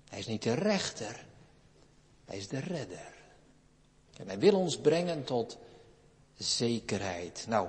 Hij 0.09 0.19
is 0.19 0.27
niet 0.27 0.43
de 0.43 0.55
rechter, 0.55 1.25
hij 2.25 2.37
is 2.37 2.49
de 2.49 2.59
redder. 2.59 3.15
En 4.17 4.27
hij 4.27 4.39
wil 4.39 4.55
ons 4.55 4.79
brengen 4.79 5.25
tot 5.25 5.59
zekerheid. 6.39 7.45
Nou, 7.49 7.69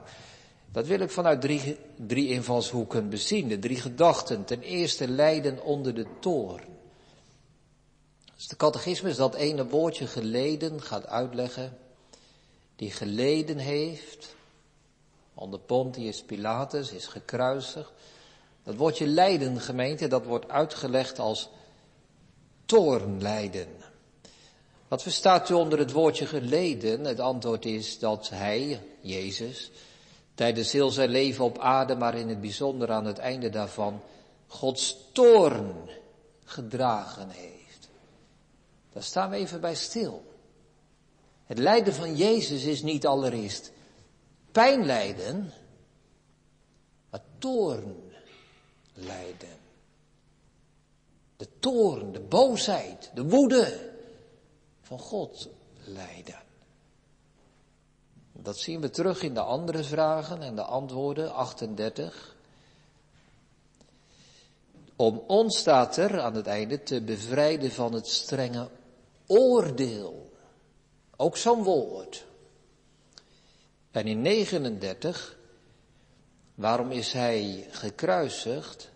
dat 0.71 0.87
wil 0.87 0.99
ik 0.99 1.09
vanuit 1.09 1.41
drie, 1.41 1.77
drie 1.95 2.27
invalshoeken 2.27 3.09
bezien. 3.09 3.47
De 3.47 3.59
drie 3.59 3.79
gedachten. 3.79 4.45
Ten 4.45 4.61
eerste 4.61 5.07
lijden 5.07 5.63
onder 5.63 5.95
de 5.95 6.05
toorn. 6.19 6.70
Als 8.41 8.49
de 8.49 8.55
catechismus 8.55 9.15
dat 9.15 9.35
ene 9.35 9.67
woordje 9.67 10.07
geleden 10.07 10.81
gaat 10.81 11.07
uitleggen. 11.07 11.77
Die 12.75 12.91
geleden 12.91 13.57
heeft. 13.57 14.35
Onder 15.33 15.59
Pontius 15.59 16.23
Pilatus 16.23 16.91
is 16.91 17.07
gekruisigd. 17.07 17.91
Dat 18.63 18.75
woordje 18.75 19.07
lijden, 19.07 19.59
gemeente, 19.59 20.07
dat 20.07 20.25
wordt 20.25 20.49
uitgelegd 20.49 21.19
als 21.19 21.49
toornlijden. 22.65 23.67
Wat 24.87 25.01
verstaat 25.01 25.49
u 25.49 25.53
onder 25.53 25.79
het 25.79 25.91
woordje 25.91 26.25
geleden? 26.25 27.03
Het 27.03 27.19
antwoord 27.19 27.65
is 27.65 27.99
dat 27.99 28.29
hij, 28.29 28.83
Jezus, 29.01 29.71
tijdens 30.35 30.71
heel 30.71 30.89
zijn 30.89 31.09
leven 31.09 31.45
op 31.45 31.59
aarde, 31.59 31.95
maar 31.95 32.15
in 32.15 32.29
het 32.29 32.41
bijzonder 32.41 32.91
aan 32.91 33.05
het 33.05 33.17
einde 33.17 33.49
daarvan, 33.49 34.01
Gods 34.47 34.97
toorn 35.11 35.89
gedragen 36.43 37.29
heeft. 37.29 37.60
Daar 38.93 39.03
staan 39.03 39.29
we 39.29 39.35
even 39.35 39.61
bij 39.61 39.75
stil. 39.75 40.23
Het 41.45 41.57
lijden 41.57 41.93
van 41.93 42.15
Jezus 42.15 42.63
is 42.63 42.81
niet 42.81 43.05
allereerst 43.05 43.71
pijnlijden, 44.51 45.51
maar 47.09 47.21
toornlijden. 47.37 48.09
De 51.37 51.47
toorn, 51.59 52.11
de 52.11 52.19
boosheid, 52.19 53.11
de 53.13 53.23
woede 53.23 53.91
van 54.81 54.99
God 54.99 55.49
lijden. 55.83 56.39
Dat 58.31 58.57
zien 58.57 58.81
we 58.81 58.89
terug 58.89 59.21
in 59.21 59.33
de 59.33 59.41
andere 59.41 59.83
vragen 59.83 60.41
en 60.41 60.55
de 60.55 60.63
antwoorden, 60.63 61.33
38. 61.33 62.35
Om 64.95 65.23
ons 65.27 65.57
staat 65.57 65.97
er 65.97 66.19
aan 66.19 66.35
het 66.35 66.47
einde 66.47 66.83
te 66.83 67.01
bevrijden 67.01 67.71
van 67.71 67.93
het 67.93 68.07
strenge 68.07 68.69
oordeel. 69.27 70.31
Ook 71.15 71.37
zo'n 71.37 71.63
woord. 71.63 72.25
En 73.91 74.07
in 74.07 74.21
39, 74.21 75.37
waarom 76.55 76.91
is 76.91 77.11
hij 77.11 77.67
gekruisigd? 77.71 78.89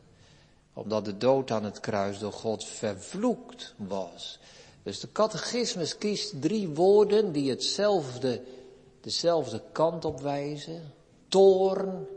Omdat 0.74 1.06
de 1.06 1.18
dood 1.18 1.52
aan 1.52 1.64
het 1.64 1.80
kruis 1.80 2.20
door 2.20 2.34
God 2.34 2.66
vervloekt 2.66 3.74
was. 3.78 4.40
Dus 4.84 5.00
de 5.00 5.12
catechismus 5.12 5.98
kiest 5.98 6.42
drie 6.42 6.68
woorden 6.68 7.32
die 7.32 7.50
hetzelfde 7.50 8.42
dezelfde 9.02 9.62
kant 9.72 10.06
op 10.06 10.22
wijzen. 10.22 10.94
Toorn, 11.28 12.08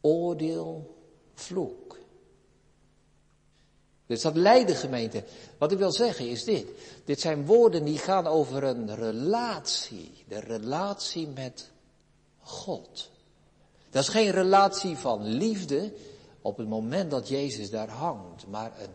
oordeel, 0.00 0.96
vloek. 1.34 1.83
Dus 4.06 4.22
dat 4.22 4.34
lijden 4.34 4.76
gemeente. 4.76 5.24
Wat 5.58 5.72
ik 5.72 5.78
wil 5.78 5.92
zeggen 5.92 6.28
is 6.28 6.44
dit. 6.44 6.66
Dit 7.04 7.20
zijn 7.20 7.46
woorden 7.46 7.84
die 7.84 7.98
gaan 7.98 8.26
over 8.26 8.64
een 8.64 8.94
relatie. 8.94 10.24
De 10.28 10.40
relatie 10.40 11.28
met 11.28 11.70
God. 12.40 13.10
Dat 13.90 14.02
is 14.02 14.08
geen 14.08 14.30
relatie 14.30 14.96
van 14.96 15.26
liefde 15.26 15.92
op 16.42 16.56
het 16.56 16.68
moment 16.68 17.10
dat 17.10 17.28
Jezus 17.28 17.70
daar 17.70 17.88
hangt. 17.88 18.46
Maar 18.46 18.72
een, 18.80 18.90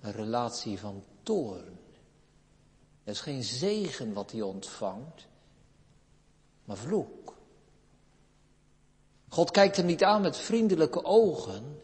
een 0.00 0.12
relatie 0.12 0.78
van 0.78 1.02
toorn. 1.22 1.78
Dat 3.04 3.14
is 3.14 3.20
geen 3.20 3.44
zegen 3.44 4.12
wat 4.12 4.30
hij 4.30 4.42
ontvangt 4.42 5.26
maar 6.66 6.76
vloek. 6.76 7.34
God 9.28 9.50
kijkt 9.50 9.76
hem 9.76 9.86
niet 9.86 10.04
aan 10.04 10.22
met 10.22 10.36
vriendelijke 10.36 11.04
ogen. 11.04 11.80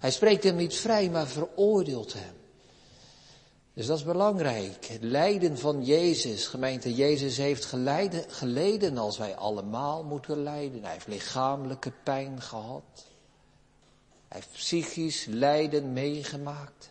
Hij 0.00 0.10
spreekt 0.10 0.44
hem 0.44 0.56
niet 0.56 0.74
vrij, 0.74 1.10
maar 1.10 1.26
veroordeelt 1.26 2.12
hem. 2.12 2.34
Dus 3.74 3.86
dat 3.86 3.98
is 3.98 4.04
belangrijk. 4.04 4.86
Het 4.86 5.02
lijden 5.02 5.58
van 5.58 5.84
Jezus. 5.84 6.46
Gemeente, 6.46 6.94
Jezus 6.94 7.36
heeft 7.36 7.64
geleiden, 7.64 8.24
geleden 8.28 8.98
als 8.98 9.18
wij 9.18 9.36
allemaal 9.36 10.04
moeten 10.04 10.42
lijden. 10.42 10.82
Hij 10.82 10.92
heeft 10.92 11.06
lichamelijke 11.06 11.92
pijn 12.02 12.40
gehad. 12.40 13.04
Hij 14.28 14.40
heeft 14.40 14.52
psychisch 14.52 15.24
lijden 15.24 15.92
meegemaakt. 15.92 16.90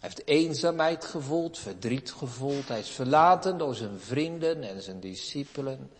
Hij 0.00 0.10
heeft 0.10 0.26
eenzaamheid 0.26 1.04
gevoeld, 1.04 1.58
verdriet 1.58 2.12
gevoeld. 2.12 2.68
Hij 2.68 2.80
is 2.80 2.90
verlaten 2.90 3.58
door 3.58 3.74
zijn 3.74 4.00
vrienden 4.00 4.62
en 4.62 4.82
zijn 4.82 5.00
discipelen. 5.00 5.90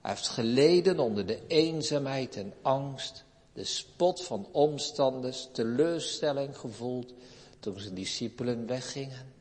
Hij 0.00 0.10
heeft 0.10 0.28
geleden 0.28 0.98
onder 0.98 1.26
de 1.26 1.46
eenzaamheid 1.46 2.36
en 2.36 2.54
angst, 2.62 3.24
de 3.58 3.64
spot 3.64 4.24
van 4.24 4.46
omstanders, 4.52 5.48
teleurstelling 5.52 6.58
gevoeld 6.58 7.12
toen 7.60 7.80
zijn 7.80 7.94
discipelen 7.94 8.66
weggingen. 8.66 9.32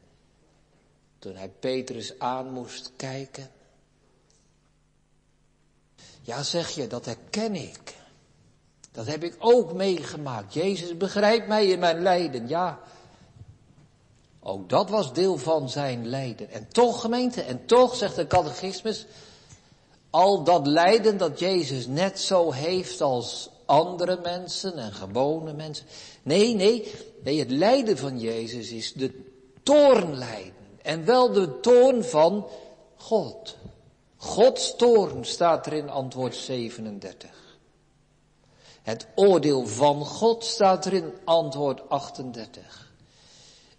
Toen 1.20 1.36
hij 1.36 1.50
Petrus 1.60 2.20
aan 2.20 2.52
moest 2.52 2.92
kijken. 2.96 3.52
Ja, 6.22 6.44
zeg 6.44 6.70
je, 6.70 6.88
dat 6.88 7.06
herken 7.06 7.56
ik. 7.56 7.96
Dat 8.92 9.06
heb 9.06 9.24
ik 9.24 9.36
ook 9.40 9.74
meegemaakt. 9.74 10.54
Jezus 10.54 10.98
begrijpt 10.98 11.48
mij 11.48 11.68
in 11.68 11.80
mijn 11.80 12.02
lijden. 12.02 12.48
Ja, 12.48 12.80
ook 14.40 14.70
dat 14.70 14.90
was 14.90 15.14
deel 15.14 15.38
van 15.38 15.70
zijn 15.70 16.08
lijden. 16.08 16.50
En 16.50 16.68
toch 16.68 17.02
gemeente, 17.02 17.42
en 17.42 17.66
toch 17.66 17.96
zegt 17.96 18.16
de 18.16 18.28
catechismus, 18.28 19.06
al 20.10 20.44
dat 20.44 20.68
lijden 20.68 21.18
dat 21.18 21.40
Jezus 21.40 21.88
net 21.88 22.20
zo 22.20 22.52
heeft 22.52 23.02
als 23.02 23.50
andere 23.68 24.20
mensen 24.24 24.78
en 24.78 24.94
gewone 24.94 25.54
mensen. 25.54 25.86
Nee, 26.24 26.56
nee, 26.56 26.92
nee, 27.24 27.40
het 27.40 27.52
lijden 27.52 27.98
van 27.98 28.20
Jezus 28.20 28.72
is 28.72 28.94
de 28.94 29.24
toornlijden. 29.64 30.54
En 30.82 31.06
wel 31.06 31.32
de 31.32 31.60
toorn 31.60 32.04
van 32.04 32.48
God. 32.96 33.58
Gods 34.18 34.76
toorn 34.76 35.26
staat 35.26 35.66
er 35.66 35.74
in 35.74 35.90
antwoord 35.90 36.36
37. 36.36 37.30
Het 38.82 39.08
oordeel 39.16 39.68
van 39.68 40.06
God 40.06 40.44
staat 40.44 40.86
er 40.86 40.94
in 40.94 41.14
antwoord 41.24 41.90
38. 41.90 42.92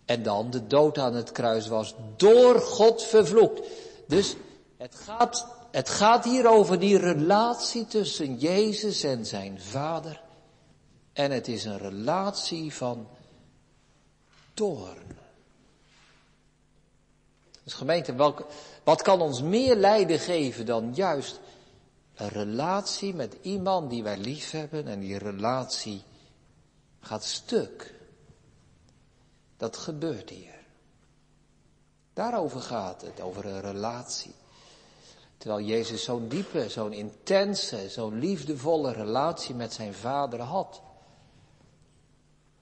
En 0.04 0.22
dan 0.22 0.50
de 0.50 0.66
dood 0.66 0.98
aan 0.98 1.14
het 1.14 1.32
kruis 1.32 1.66
was 1.66 1.94
door 2.16 2.60
God 2.60 3.02
vervloekt. 3.02 3.68
Dus 4.06 4.36
het 4.76 4.94
gaat, 4.94 5.46
het 5.70 5.88
gaat 5.88 6.24
hier 6.24 6.48
over 6.48 6.78
die 6.78 6.98
relatie 6.98 7.86
tussen 7.86 8.36
Jezus 8.36 9.02
en 9.02 9.26
zijn 9.26 9.60
vader. 9.60 10.22
En 11.12 11.30
het 11.30 11.48
is 11.48 11.64
een 11.64 11.78
relatie 11.78 12.74
van 12.74 13.08
toorn. 14.54 15.16
Dus 17.64 17.74
gemeente, 17.74 18.14
wat 18.84 19.02
kan 19.02 19.20
ons 19.20 19.42
meer 19.42 19.76
lijden 19.76 20.18
geven 20.18 20.66
dan 20.66 20.94
juist 20.94 21.40
een 22.14 22.28
relatie 22.28 23.14
met 23.14 23.36
iemand 23.42 23.90
die 23.90 24.02
wij 24.02 24.16
lief 24.16 24.50
hebben 24.50 24.86
en 24.86 25.00
die 25.00 25.18
relatie 25.18 26.02
gaat 27.00 27.24
stuk. 27.24 27.94
Dat 29.56 29.76
gebeurt 29.76 30.30
hier. 30.30 30.58
Daarover 32.12 32.60
gaat 32.60 33.00
het, 33.00 33.20
over 33.20 33.46
een 33.46 33.60
relatie. 33.60 34.34
Terwijl 35.38 35.66
Jezus 35.66 36.04
zo'n 36.04 36.28
diepe, 36.28 36.68
zo'n 36.68 36.92
intense, 36.92 37.88
zo'n 37.88 38.18
liefdevolle 38.18 38.92
relatie 38.92 39.54
met 39.54 39.72
zijn 39.72 39.94
vader 39.94 40.40
had. 40.40 40.82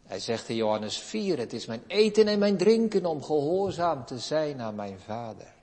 Hij 0.03 0.21
zegt 0.21 0.49
in 0.49 0.57
Johannes 0.57 0.99
4, 0.99 1.39
het 1.39 1.53
is 1.53 1.67
mijn 1.67 1.83
eten 1.87 2.29
en 2.29 2.39
mijn 2.39 2.57
drinken 2.57 3.07
om 3.07 3.23
gehoorzaam 3.23 4.05
te 4.05 4.19
zijn 4.19 4.61
aan 4.61 4.75
mijn 4.75 5.01
vader. 5.01 5.55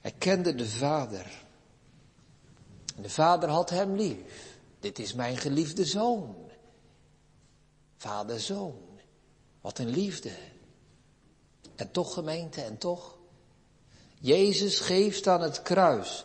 Hij 0.00 0.14
kende 0.18 0.54
de 0.54 0.68
vader. 0.68 1.42
De 2.96 3.10
vader 3.10 3.48
had 3.48 3.70
hem 3.70 3.96
lief. 3.96 4.58
Dit 4.80 4.98
is 4.98 5.14
mijn 5.14 5.36
geliefde 5.36 5.84
zoon. 5.84 6.36
Vader, 7.96 8.40
zoon. 8.40 8.80
Wat 9.60 9.78
een 9.78 9.88
liefde. 9.88 10.30
En 11.76 11.90
toch 11.90 12.14
gemeente, 12.14 12.62
en 12.62 12.78
toch. 12.78 13.20
Jezus 14.22 14.80
geeft 14.80 15.26
aan 15.26 15.40
het 15.40 15.62
kruis 15.62 16.24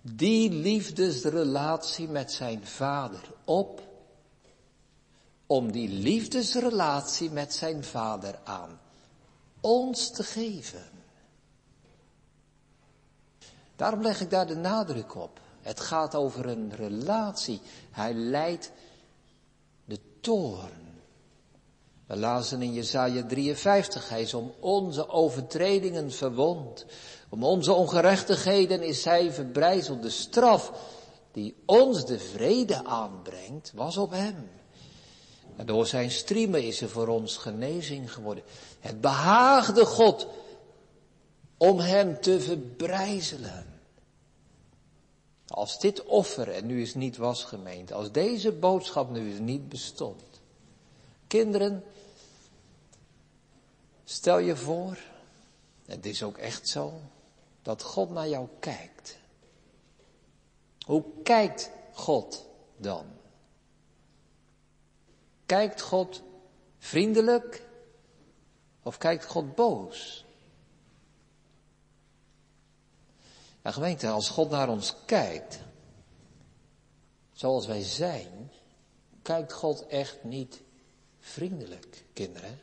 die 0.00 0.50
liefdesrelatie 0.50 2.08
met 2.08 2.32
zijn 2.32 2.66
vader 2.66 3.20
op. 3.44 3.80
Om 5.46 5.72
die 5.72 5.88
liefdesrelatie 5.88 7.30
met 7.30 7.54
zijn 7.54 7.84
vader 7.84 8.38
aan 8.44 8.80
ons 9.60 10.10
te 10.10 10.22
geven. 10.22 10.90
Daarom 13.76 14.02
leg 14.02 14.20
ik 14.20 14.30
daar 14.30 14.46
de 14.46 14.56
nadruk 14.56 15.14
op. 15.14 15.40
Het 15.60 15.80
gaat 15.80 16.14
over 16.14 16.46
een 16.46 16.74
relatie. 16.74 17.60
Hij 17.90 18.14
leidt 18.14 18.72
de 19.84 19.98
toorn. 20.20 20.80
We 22.06 22.16
lazen 22.16 22.62
in 22.62 22.72
Jesaja 22.72 23.26
53, 23.26 24.08
hij 24.08 24.22
is 24.22 24.34
om 24.34 24.52
onze 24.60 25.08
overtredingen 25.08 26.12
verwond. 26.12 26.84
Om 27.32 27.44
onze 27.44 27.72
ongerechtigheden 27.72 28.82
is 28.82 29.04
hij 29.04 29.32
verbrijzeld. 29.32 30.02
De 30.02 30.10
straf 30.10 30.72
die 31.30 31.54
ons 31.64 32.06
de 32.06 32.18
vrede 32.18 32.84
aanbrengt, 32.84 33.72
was 33.74 33.96
op 33.96 34.10
hem. 34.10 34.50
En 35.56 35.66
door 35.66 35.86
zijn 35.86 36.10
striemen 36.10 36.64
is 36.64 36.80
er 36.80 36.88
voor 36.88 37.08
ons 37.08 37.36
genezing 37.36 38.12
geworden. 38.12 38.44
Het 38.80 39.00
behaagde 39.00 39.84
God 39.84 40.26
om 41.56 41.78
hem 41.78 42.20
te 42.20 42.40
verbrijzelen. 42.40 43.66
Als 45.46 45.78
dit 45.80 46.04
offer 46.04 46.48
er 46.48 46.64
nu 46.64 46.80
eens 46.80 46.94
niet 46.94 47.16
was 47.16 47.44
gemeend, 47.44 47.92
als 47.92 48.12
deze 48.12 48.52
boodschap 48.52 49.10
nu 49.10 49.30
eens 49.30 49.40
niet 49.40 49.68
bestond. 49.68 50.22
Kinderen, 51.26 51.84
stel 54.04 54.38
je 54.38 54.56
voor, 54.56 54.98
het 55.86 56.06
is 56.06 56.22
ook 56.22 56.36
echt 56.36 56.68
zo, 56.68 57.00
dat 57.62 57.82
God 57.82 58.10
naar 58.10 58.28
jou 58.28 58.48
kijkt. 58.60 59.18
Hoe 60.86 61.04
kijkt 61.22 61.70
God 61.92 62.46
dan? 62.76 63.06
Kijkt 65.46 65.80
God 65.80 66.22
vriendelijk 66.78 67.68
of 68.82 68.98
kijkt 68.98 69.24
God 69.24 69.54
boos? 69.54 70.24
Ja, 73.62 73.70
gemeente, 73.70 74.08
als 74.08 74.28
God 74.28 74.50
naar 74.50 74.68
ons 74.68 74.94
kijkt, 75.06 75.60
zoals 77.32 77.66
wij 77.66 77.82
zijn, 77.82 78.50
kijkt 79.22 79.52
God 79.52 79.86
echt 79.86 80.24
niet 80.24 80.62
vriendelijk, 81.20 82.04
kinderen. 82.12 82.60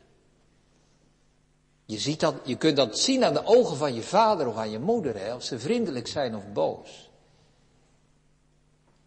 Je, 1.90 1.98
ziet 1.98 2.20
dat, 2.20 2.34
je 2.44 2.56
kunt 2.56 2.76
dat 2.76 2.98
zien 2.98 3.24
aan 3.24 3.32
de 3.34 3.44
ogen 3.44 3.76
van 3.76 3.94
je 3.94 4.02
vader 4.02 4.46
of 4.46 4.56
aan 4.56 4.70
je 4.70 4.78
moeder, 4.78 5.18
hè, 5.18 5.34
of 5.34 5.42
ze 5.42 5.58
vriendelijk 5.58 6.06
zijn 6.06 6.36
of 6.36 6.52
boos. 6.52 7.10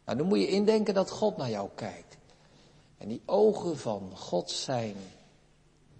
Maar 0.03 0.17
dan 0.17 0.27
moet 0.27 0.39
je 0.39 0.47
indenken 0.47 0.93
dat 0.93 1.09
God 1.09 1.37
naar 1.37 1.49
jou 1.49 1.69
kijkt. 1.75 2.17
En 2.97 3.07
die 3.07 3.21
ogen 3.25 3.77
van 3.77 4.11
God 4.15 4.51
zijn 4.51 4.95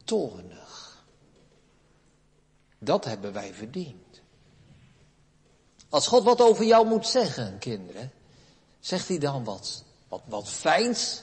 toornig. 0.04 1.04
Dat 2.80 3.06
hebben 3.06 3.34
wij 3.34 3.54
verdiend. 3.54 4.22
Als 5.90 6.08
God 6.08 6.24
wat 6.24 6.42
over 6.42 6.66
jou 6.66 6.88
moet 6.88 7.08
zeggen, 7.08 7.60
kinderen, 7.60 8.12
zegt 8.80 9.08
hij 9.08 9.18
dan 9.18 9.44
wat, 9.44 9.84
wat, 10.08 10.22
wat 10.26 10.50
fijns, 10.50 11.22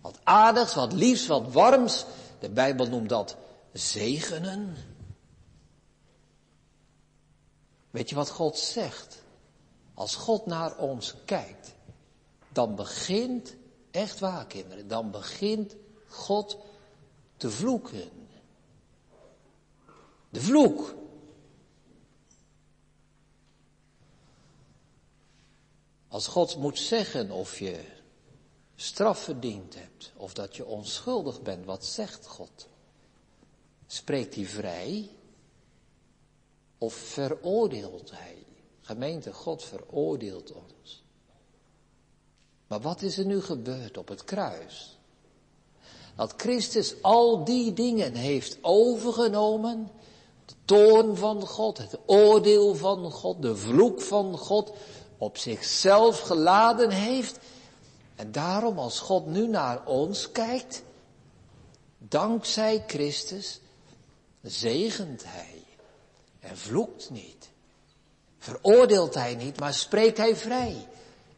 wat 0.00 0.18
aardigs, 0.22 0.74
wat 0.74 0.92
liefs, 0.92 1.26
wat 1.26 1.52
warms. 1.52 2.04
De 2.38 2.50
Bijbel 2.50 2.86
noemt 2.86 3.08
dat 3.08 3.36
zegenen. 3.72 4.76
Weet 7.92 8.08
je 8.08 8.14
wat 8.14 8.30
God 8.30 8.58
zegt? 8.58 9.22
Als 9.94 10.14
God 10.14 10.46
naar 10.46 10.78
ons 10.78 11.14
kijkt, 11.24 11.74
dan 12.48 12.74
begint, 12.74 13.56
echt 13.90 14.18
waar 14.18 14.46
kinderen, 14.46 14.88
dan 14.88 15.10
begint 15.10 15.76
God 16.08 16.58
te 17.36 17.50
vloeken. 17.50 18.10
De 20.30 20.40
vloek. 20.40 20.94
Als 26.08 26.26
God 26.26 26.56
moet 26.56 26.78
zeggen 26.78 27.30
of 27.30 27.58
je 27.58 27.84
straf 28.74 29.18
verdiend 29.18 29.74
hebt 29.74 30.12
of 30.16 30.34
dat 30.34 30.56
je 30.56 30.64
onschuldig 30.64 31.42
bent, 31.42 31.64
wat 31.64 31.84
zegt 31.84 32.26
God? 32.26 32.68
Spreekt 33.86 34.34
hij 34.34 34.44
vrij 34.44 35.10
of 36.82 36.94
veroordeelt 36.94 38.10
hij? 38.10 38.46
Gemeente, 38.80 39.32
God 39.32 39.64
veroordeelt 39.64 40.52
ons. 40.52 41.04
Maar 42.66 42.80
wat 42.80 43.02
is 43.02 43.18
er 43.18 43.24
nu 43.24 43.40
gebeurd 43.40 43.98
op 43.98 44.08
het 44.08 44.24
kruis? 44.24 44.98
Dat 46.16 46.34
Christus 46.36 46.94
al 47.02 47.44
die 47.44 47.72
dingen 47.72 48.14
heeft 48.14 48.58
overgenomen. 48.60 49.90
De 50.44 50.54
toorn 50.64 51.16
van 51.16 51.46
God, 51.46 51.78
het 51.78 51.98
oordeel 52.06 52.74
van 52.74 53.10
God, 53.10 53.42
de 53.42 53.56
vloek 53.56 54.00
van 54.00 54.38
God, 54.38 54.72
op 55.18 55.38
zichzelf 55.38 56.20
geladen 56.20 56.90
heeft. 56.90 57.38
En 58.16 58.32
daarom 58.32 58.78
als 58.78 59.00
God 59.00 59.26
nu 59.26 59.48
naar 59.48 59.86
ons 59.86 60.32
kijkt, 60.32 60.82
dankzij 61.98 62.84
Christus, 62.86 63.60
zegent 64.40 65.22
Hij 65.24 65.51
en 66.42 66.58
vloekt 66.58 67.10
niet. 67.10 67.50
Veroordeelt 68.38 69.14
Hij 69.14 69.34
niet, 69.34 69.60
maar 69.60 69.74
spreekt 69.74 70.16
Hij 70.16 70.36
vrij. 70.36 70.88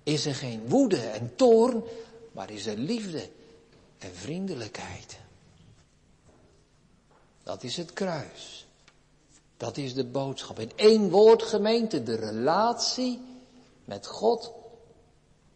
Is 0.02 0.26
er 0.26 0.34
geen 0.34 0.68
woede 0.68 1.00
en 1.00 1.36
toorn, 1.36 1.84
maar 2.32 2.50
is 2.50 2.66
er 2.66 2.76
liefde 2.76 3.30
en 3.98 4.14
vriendelijkheid. 4.14 5.18
Dat 7.42 7.62
is 7.62 7.76
het 7.76 7.92
kruis. 7.92 8.66
Dat 9.56 9.76
is 9.76 9.94
de 9.94 10.04
boodschap. 10.04 10.58
In 10.58 10.72
één 10.76 11.10
woord 11.10 11.42
gemeente, 11.42 12.02
de 12.02 12.14
relatie 12.14 13.20
met 13.84 14.06
God 14.06 14.52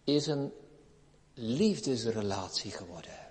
is 0.04 0.26
een 0.26 0.52
liefdesrelatie 1.34 2.70
geworden. 2.70 3.26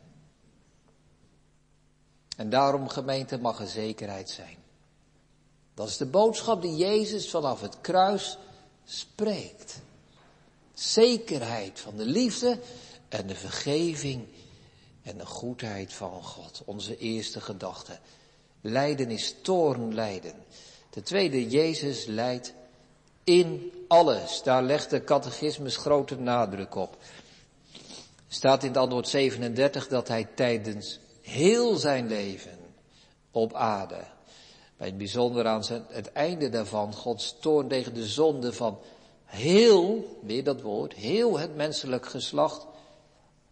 En 2.37 2.49
daarom 2.49 2.87
gemeente 2.87 3.37
mag 3.37 3.59
er 3.59 3.67
zekerheid 3.67 4.29
zijn. 4.29 4.57
Dat 5.77 5.87
is 5.87 5.97
de 5.97 6.05
boodschap 6.05 6.61
die 6.61 6.75
Jezus 6.75 7.29
vanaf 7.29 7.61
het 7.61 7.81
kruis 7.81 8.37
spreekt. 8.85 9.79
Zekerheid 10.73 11.79
van 11.79 11.97
de 11.97 12.05
liefde 12.05 12.59
en 13.09 13.27
de 13.27 13.35
vergeving 13.35 14.27
en 15.03 15.17
de 15.17 15.25
goedheid 15.25 15.93
van 15.93 16.23
God. 16.23 16.61
Onze 16.65 16.97
eerste 16.97 17.41
gedachte. 17.41 17.99
Lijden 18.61 19.11
is 19.11 19.35
toornlijden. 19.41 20.33
De 20.89 21.01
tweede, 21.01 21.49
Jezus 21.49 22.05
lijdt 22.05 22.53
in 23.23 23.71
alles. 23.87 24.41
Daar 24.43 24.63
legt 24.63 24.89
de 24.89 25.03
catechismus 25.03 25.77
grote 25.77 26.15
nadruk 26.15 26.75
op. 26.75 26.97
Staat 28.27 28.63
in 28.63 28.69
het 28.69 28.77
antwoord 28.77 29.07
37 29.07 29.87
dat 29.87 30.07
hij 30.07 30.27
tijdens 30.35 30.99
heel 31.21 31.75
zijn 31.75 32.07
leven 32.07 32.57
op 33.31 33.53
aarde, 33.53 34.15
bij 34.77 34.87
het 34.87 34.97
bijzonder 34.97 35.47
aan 35.47 35.63
het 35.87 36.11
einde 36.11 36.49
daarvan, 36.49 36.93
Gods 36.93 37.35
toorn 37.39 37.67
tegen 37.67 37.93
de 37.93 38.05
zonde 38.05 38.53
van 38.53 38.79
heel, 39.25 40.17
weer 40.21 40.43
dat 40.43 40.61
woord, 40.61 40.93
heel 40.93 41.39
het 41.39 41.55
menselijk 41.55 42.05
geslacht, 42.05 42.65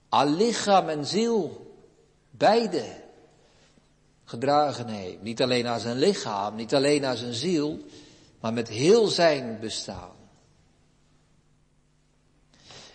al 0.10 0.30
lichaam 0.30 0.90
en 0.90 1.06
ziel, 1.06 1.72
beide 2.30 3.04
gedragen 4.24 4.88
heeft. 4.88 5.22
Niet 5.22 5.42
alleen 5.42 5.68
aan 5.68 5.80
zijn 5.80 5.98
lichaam, 5.98 6.56
niet 6.56 6.74
alleen 6.74 7.06
aan 7.06 7.18
zijn 7.18 7.34
ziel, 7.34 7.80
maar 8.40 8.54
met 8.54 8.68
heel 8.68 9.08
zijn 9.08 9.58
bestaan. 9.60 10.14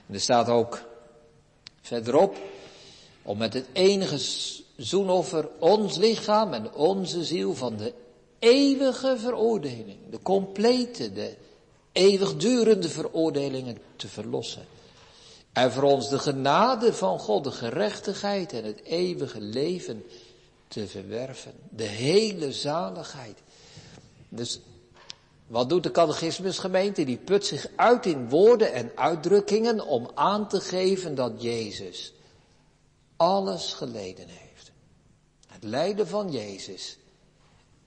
En 0.06 0.14
er 0.14 0.20
staat 0.20 0.48
ook 0.48 0.82
verderop, 1.80 2.36
om 3.22 3.38
met 3.38 3.54
het 3.54 3.66
enige 3.72 4.18
zoenoffer 4.76 5.48
ons 5.58 5.96
lichaam 5.96 6.52
en 6.52 6.72
onze 6.72 7.24
ziel 7.24 7.54
van 7.54 7.76
de 7.76 7.94
eeuwige 8.40 9.16
veroordeling, 9.18 9.98
de 10.10 10.18
complete, 10.22 11.12
de 11.12 11.36
eeuwigdurende 11.92 12.88
veroordelingen 12.88 13.78
te 13.96 14.08
verlossen. 14.08 14.66
En 15.52 15.72
voor 15.72 15.82
ons 15.82 16.08
de 16.08 16.18
genade 16.18 16.92
van 16.92 17.18
God, 17.18 17.44
de 17.44 17.50
gerechtigheid 17.50 18.52
en 18.52 18.64
het 18.64 18.82
eeuwige 18.82 19.40
leven 19.40 20.04
te 20.68 20.86
verwerven. 20.86 21.52
De 21.70 21.84
hele 21.84 22.52
zaligheid. 22.52 23.38
Dus 24.28 24.60
wat 25.46 25.68
doet 25.68 25.82
de 25.82 25.90
catechismusgemeente? 25.90 27.04
Die 27.04 27.16
put 27.16 27.46
zich 27.46 27.66
uit 27.76 28.06
in 28.06 28.28
woorden 28.28 28.72
en 28.72 28.92
uitdrukkingen 28.94 29.86
om 29.86 30.10
aan 30.14 30.48
te 30.48 30.60
geven 30.60 31.14
dat 31.14 31.42
Jezus 31.42 32.12
alles 33.16 33.72
geleden 33.72 34.28
heeft. 34.28 34.72
Het 35.46 35.64
lijden 35.64 36.08
van 36.08 36.30
Jezus 36.30 36.98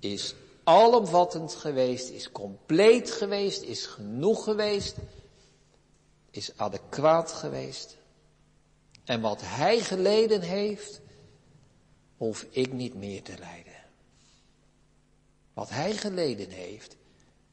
is 0.04 0.36
alomvattend 0.64 1.56
geweest, 1.56 2.10
is 2.10 2.32
compleet 2.32 3.12
geweest, 3.12 3.62
is 3.62 3.86
genoeg 3.86 4.44
geweest, 4.44 4.96
is 6.32 6.58
adequaat 6.58 7.32
geweest. 7.32 7.98
En 9.04 9.22
wat 9.22 9.42
Hij 9.44 9.80
geleden 9.80 10.42
heeft, 10.42 11.02
hoef 12.18 12.46
ik 12.50 12.74
niet 12.74 12.94
meer 12.94 13.24
te 13.24 13.38
lijden. 13.40 13.84
Wat 15.54 15.70
Hij 15.70 15.94
geleden 15.94 16.50
heeft, 16.50 16.96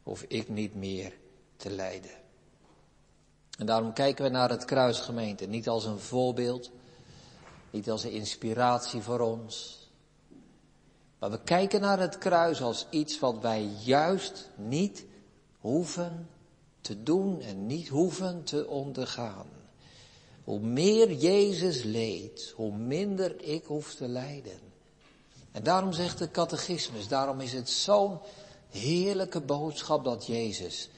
hoef 0.02 0.24
ik 0.28 0.48
niet 0.48 0.74
meer 0.74 1.12
te 1.56 1.70
lijden. 1.70 2.18
En 3.58 3.66
daarom 3.66 3.92
kijken 3.92 4.24
we 4.24 4.30
naar 4.30 4.50
het 4.50 4.64
kruisgemeente, 4.64 5.46
niet 5.46 5.68
als 5.68 5.84
een 5.84 5.98
voorbeeld, 5.98 6.70
niet 7.70 7.90
als 7.90 8.04
een 8.04 8.12
inspiratie 8.12 9.00
voor 9.00 9.20
ons. 9.20 9.79
Maar 11.20 11.30
we 11.30 11.40
kijken 11.42 11.80
naar 11.80 11.98
het 11.98 12.18
kruis 12.18 12.62
als 12.62 12.86
iets 12.90 13.18
wat 13.18 13.38
wij 13.40 13.68
juist 13.84 14.50
niet 14.56 15.04
hoeven 15.58 16.28
te 16.80 17.02
doen 17.02 17.40
en 17.40 17.66
niet 17.66 17.88
hoeven 17.88 18.44
te 18.44 18.66
ondergaan. 18.66 19.46
Hoe 20.44 20.60
meer 20.60 21.12
Jezus 21.12 21.82
leed, 21.82 22.52
hoe 22.56 22.76
minder 22.76 23.42
ik 23.42 23.64
hoef 23.64 23.94
te 23.94 24.08
lijden. 24.08 24.58
En 25.52 25.62
daarom 25.62 25.92
zegt 25.92 26.18
de 26.18 26.30
catechismus, 26.30 27.08
daarom 27.08 27.40
is 27.40 27.52
het 27.52 27.70
zo'n 27.70 28.18
heerlijke 28.70 29.40
boodschap 29.40 30.04
dat 30.04 30.26
Jezus 30.26 30.88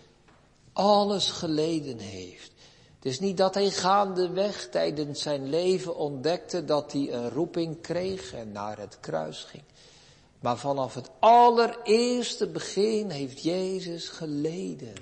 alles 0.73 1.31
geleden 1.31 1.99
heeft. 1.99 2.53
Het 2.95 3.13
is 3.13 3.21
niet 3.21 3.37
dat 3.37 3.55
hij 3.55 3.71
gaandeweg 3.71 4.69
tijdens 4.69 5.23
zijn 5.23 5.49
leven 5.49 5.97
ontdekte 5.97 6.65
dat 6.65 6.93
hij 6.93 7.13
een 7.13 7.31
roeping 7.31 7.81
kreeg 7.81 8.35
en 8.35 8.53
naar 8.53 8.79
het 8.79 9.01
kruis 9.01 9.45
ging. 9.45 9.63
Maar 10.43 10.59
vanaf 10.59 10.95
het 10.95 11.11
allereerste 11.19 12.47
begin 12.47 13.11
heeft 13.11 13.43
Jezus 13.43 14.09
geleden. 14.09 14.95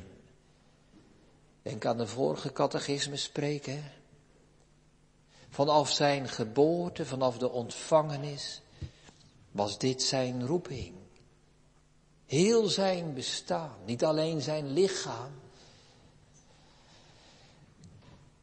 Denk 1.62 1.84
aan 1.84 1.96
de 1.96 2.06
vorige 2.06 2.52
catechisme 2.52 3.16
spreken. 3.16 3.92
Vanaf 5.48 5.90
zijn 5.90 6.28
geboorte, 6.28 7.06
vanaf 7.06 7.38
de 7.38 7.50
ontvangenis, 7.50 8.60
was 9.50 9.78
dit 9.78 10.02
zijn 10.02 10.46
roeping. 10.46 10.94
Heel 12.26 12.68
zijn 12.68 13.14
bestaan, 13.14 13.76
niet 13.84 14.04
alleen 14.04 14.40
zijn 14.40 14.72
lichaam. 14.72 15.32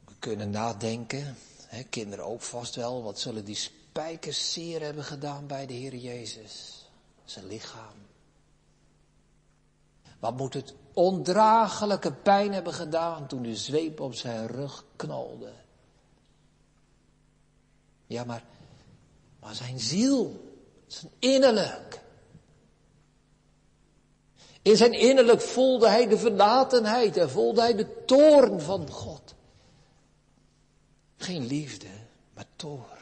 We 0.06 0.14
kunnen 0.20 0.50
nadenken, 0.50 1.38
hè, 1.66 1.84
kinderen 1.84 2.26
ook 2.26 2.42
vast 2.42 2.76
wel, 2.76 3.04
wat 3.04 3.20
zullen 3.20 3.46
die 3.46 3.56
spijkers 3.56 4.54
zeer 4.54 4.82
hebben 4.82 5.04
gedaan 5.04 5.48
bij 5.48 5.66
de 5.66 5.74
Heer 5.74 5.96
Jezus, 5.96 6.77
zijn 7.32 7.48
lichaam. 7.48 7.96
Wat 10.20 10.38
moet 10.38 10.54
het 10.54 10.74
ondraaglijke 10.94 12.14
pijn 12.14 12.54
hebben 12.54 12.74
gedaan 12.74 13.28
toen 13.28 13.42
de 13.42 13.56
zweep 13.56 14.00
op 14.00 14.16
zijn 14.16 14.48
rug 14.48 14.86
knalde. 14.96 15.52
Ja, 18.08 18.24
maar, 18.24 18.44
maar 19.40 19.56
zijn 19.56 19.80
ziel, 19.80 20.52
zijn 20.88 21.12
innerlijk, 21.20 22.02
in 24.62 24.78
zijn 24.78 24.94
innerlijk 24.94 25.42
voelde 25.42 25.88
hij 25.88 26.08
de 26.08 26.18
verlatenheid 26.18 27.18
en 27.18 27.30
voelde 27.30 27.62
hij 27.62 27.76
de 27.76 28.04
toorn 28.06 28.62
van 28.62 28.90
God. 28.90 29.36
Geen 31.18 31.46
liefde, 31.46 31.88
maar 32.34 32.46
toorn. 32.56 32.97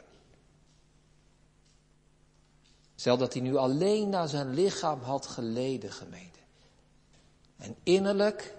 Stel 3.05 3.17
dat 3.17 3.33
hij 3.33 3.41
nu 3.41 3.55
alleen 3.55 4.09
naar 4.09 4.27
zijn 4.27 4.53
lichaam 4.53 5.01
had 5.01 5.27
geleden, 5.27 5.91
gemeente. 5.91 6.39
En 7.57 7.75
innerlijk, 7.83 8.55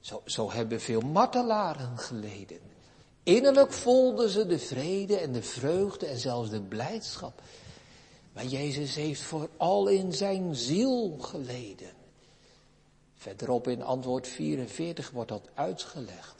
zo, 0.00 0.22
zo 0.24 0.50
hebben 0.50 0.80
veel 0.80 1.00
martelaren 1.00 1.98
geleden. 1.98 2.58
Innerlijk 3.22 3.72
voelden 3.72 4.28
ze 4.28 4.46
de 4.46 4.58
vrede 4.58 5.16
en 5.16 5.32
de 5.32 5.42
vreugde 5.42 6.06
en 6.06 6.18
zelfs 6.18 6.50
de 6.50 6.60
blijdschap. 6.60 7.42
Maar 8.32 8.44
Jezus 8.44 8.94
heeft 8.94 9.22
vooral 9.22 9.88
in 9.88 10.12
zijn 10.12 10.54
ziel 10.54 11.16
geleden. 11.20 11.92
Verderop 13.14 13.68
in 13.68 13.82
antwoord 13.82 14.28
44 14.28 15.10
wordt 15.10 15.30
dat 15.30 15.48
uitgelegd. 15.54 16.34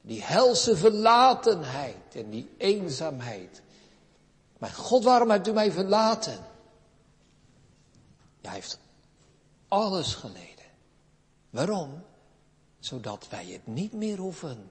Die 0.00 0.22
helse 0.22 0.76
verlatenheid 0.76 2.14
en 2.14 2.30
die 2.30 2.48
eenzaamheid. 2.56 3.62
Maar 4.58 4.70
God, 4.70 5.04
waarom 5.04 5.30
hebt 5.30 5.48
u 5.48 5.52
mij 5.52 5.72
verlaten? 5.72 6.54
Heeft 8.56 8.78
alles 9.68 10.14
geleden. 10.14 10.64
Waarom? 11.50 12.02
Zodat 12.78 13.28
wij 13.28 13.46
het 13.46 13.66
niet 13.66 13.92
meer 13.92 14.18
hoeven 14.18 14.70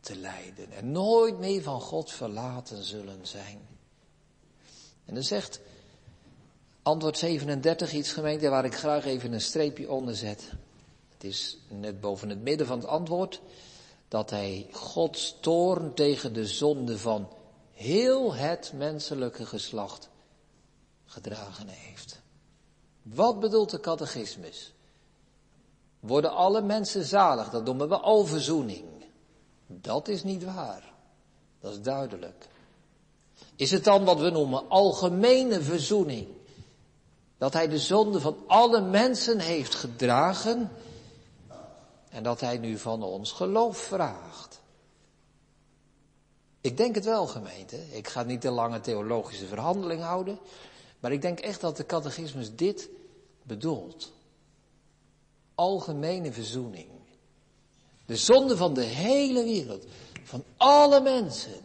te 0.00 0.16
lijden 0.16 0.72
en 0.72 0.92
nooit 0.92 1.38
meer 1.38 1.62
van 1.62 1.80
God 1.80 2.12
verlaten 2.12 2.84
zullen 2.84 3.26
zijn. 3.26 3.60
En 5.04 5.14
dan 5.14 5.22
zegt 5.22 5.60
Antwoord 6.82 7.18
37, 7.18 7.92
iets 7.92 8.12
gemeente 8.12 8.48
waar 8.48 8.64
ik 8.64 8.74
graag 8.74 9.04
even 9.04 9.32
een 9.32 9.40
streepje 9.40 9.90
onder 9.90 10.14
zet. 10.14 10.52
Het 11.12 11.24
is 11.24 11.58
net 11.68 12.00
boven 12.00 12.28
het 12.28 12.42
midden 12.42 12.66
van 12.66 12.78
het 12.78 12.88
antwoord 12.88 13.40
dat 14.08 14.30
hij 14.30 14.68
Gods 14.72 15.36
toorn 15.40 15.94
tegen 15.94 16.32
de 16.32 16.46
zonde 16.46 16.98
van 16.98 17.28
heel 17.72 18.34
het 18.34 18.72
menselijke 18.74 19.46
geslacht 19.46 20.08
gedragen 21.04 21.68
heeft. 21.68 22.22
Wat 23.04 23.40
bedoelt 23.40 23.70
de 23.70 23.80
catechismus? 23.80 24.72
Worden 26.00 26.30
alle 26.30 26.62
mensen 26.62 27.04
zalig? 27.04 27.50
Dat 27.50 27.64
noemen 27.64 27.88
we 27.88 28.02
overzoening. 28.02 28.84
Dat 29.66 30.08
is 30.08 30.22
niet 30.22 30.44
waar. 30.44 30.92
Dat 31.60 31.72
is 31.72 31.80
duidelijk. 31.80 32.48
Is 33.56 33.70
het 33.70 33.84
dan 33.84 34.04
wat 34.04 34.20
we 34.20 34.30
noemen 34.30 34.68
algemene 34.68 35.62
verzoening? 35.62 36.28
Dat 37.38 37.52
hij 37.52 37.68
de 37.68 37.78
zonde 37.78 38.20
van 38.20 38.36
alle 38.46 38.80
mensen 38.80 39.38
heeft 39.38 39.74
gedragen 39.74 40.70
en 42.10 42.22
dat 42.22 42.40
hij 42.40 42.58
nu 42.58 42.78
van 42.78 43.02
ons 43.02 43.32
geloof 43.32 43.76
vraagt. 43.76 44.60
Ik 46.60 46.76
denk 46.76 46.94
het 46.94 47.04
wel, 47.04 47.26
gemeente. 47.26 47.76
Ik 47.90 48.08
ga 48.08 48.22
niet 48.22 48.40
te 48.40 48.50
lange 48.50 48.80
theologische 48.80 49.46
verhandeling 49.46 50.02
houden, 50.02 50.38
maar 51.04 51.12
ik 51.12 51.22
denk 51.22 51.40
echt 51.40 51.60
dat 51.60 51.76
de 51.76 51.86
catechismus 51.86 52.54
dit 52.54 52.88
bedoelt. 53.42 54.12
Algemene 55.54 56.32
verzoening. 56.32 56.88
De 58.06 58.16
zonde 58.16 58.56
van 58.56 58.74
de 58.74 58.82
hele 58.82 59.44
wereld, 59.44 59.84
van 60.22 60.44
alle 60.56 61.00
mensen. 61.00 61.60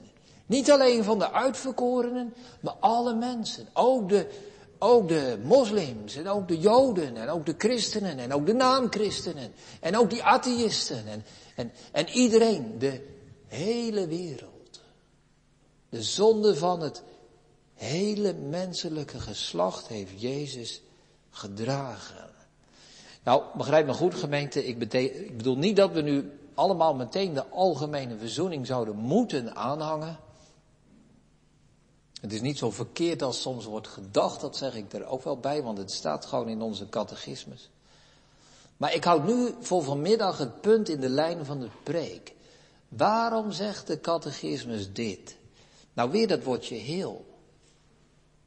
Niet 0.45 0.71
alleen 0.71 1.03
van 1.03 1.19
de 1.19 1.31
uitverkorenen, 1.31 2.33
maar 2.59 2.73
alle 2.73 3.13
mensen. 3.13 3.67
Ook 3.73 4.09
de 4.09 4.29
ook 4.77 5.07
de 5.07 5.39
moslims 5.43 6.15
en 6.15 6.27
ook 6.27 6.47
de 6.47 6.57
joden 6.57 7.17
en 7.17 7.29
ook 7.29 7.45
de 7.45 7.55
christenen 7.57 8.19
en 8.19 8.33
ook 8.33 8.45
de 8.45 8.53
naamchristenen 8.53 9.53
en 9.79 9.97
ook 9.97 10.09
die 10.09 10.23
atheïsten 10.23 11.07
en, 11.07 11.25
en, 11.55 11.71
en 11.91 12.09
iedereen, 12.09 12.79
de 12.79 13.05
hele 13.47 14.07
wereld. 14.07 14.81
De 15.89 16.03
zonde 16.03 16.55
van 16.55 16.81
het 16.81 17.03
hele 17.79 18.33
menselijke 18.33 19.19
geslacht 19.19 19.87
heeft 19.87 20.21
Jezus 20.21 20.81
gedragen. 21.29 22.29
Nou, 23.23 23.43
begrijp 23.57 23.85
me 23.85 23.93
goed 23.93 24.15
gemeente, 24.15 24.65
ik, 24.65 24.79
bedoel 25.37 25.57
niet 25.57 25.75
dat 25.75 25.91
we 25.91 26.01
nu 26.01 26.39
allemaal 26.53 26.95
meteen 26.95 27.33
de 27.33 27.47
algemene 27.47 28.17
verzoening 28.17 28.67
zouden 28.67 28.95
moeten 28.95 29.55
aanhangen. 29.55 30.19
Het 32.21 32.33
is 32.33 32.41
niet 32.41 32.57
zo 32.57 32.71
verkeerd 32.71 33.21
als 33.21 33.41
soms 33.41 33.65
wordt 33.65 33.87
gedacht, 33.87 34.41
dat 34.41 34.57
zeg 34.57 34.75
ik 34.75 34.93
er 34.93 35.05
ook 35.05 35.23
wel 35.23 35.37
bij, 35.37 35.63
want 35.63 35.77
het 35.77 35.91
staat 35.91 36.25
gewoon 36.25 36.49
in 36.49 36.61
onze 36.61 36.89
catechismus. 36.89 37.69
Maar 38.77 38.93
ik 38.93 39.03
houd 39.03 39.25
nu 39.25 39.53
voor 39.59 39.83
vanmiddag 39.83 40.37
het 40.37 40.61
punt 40.61 40.89
in 40.89 40.99
de 40.99 41.09
lijn 41.09 41.45
van 41.45 41.59
de 41.59 41.69
preek. 41.83 42.33
Waarom 42.87 43.51
zegt 43.51 43.87
de 43.87 44.01
catechismus 44.01 44.93
dit? 44.93 45.37
Nou, 45.93 46.11
weer 46.11 46.27
dat 46.27 46.43
woordje 46.43 46.75
heel. 46.75 47.28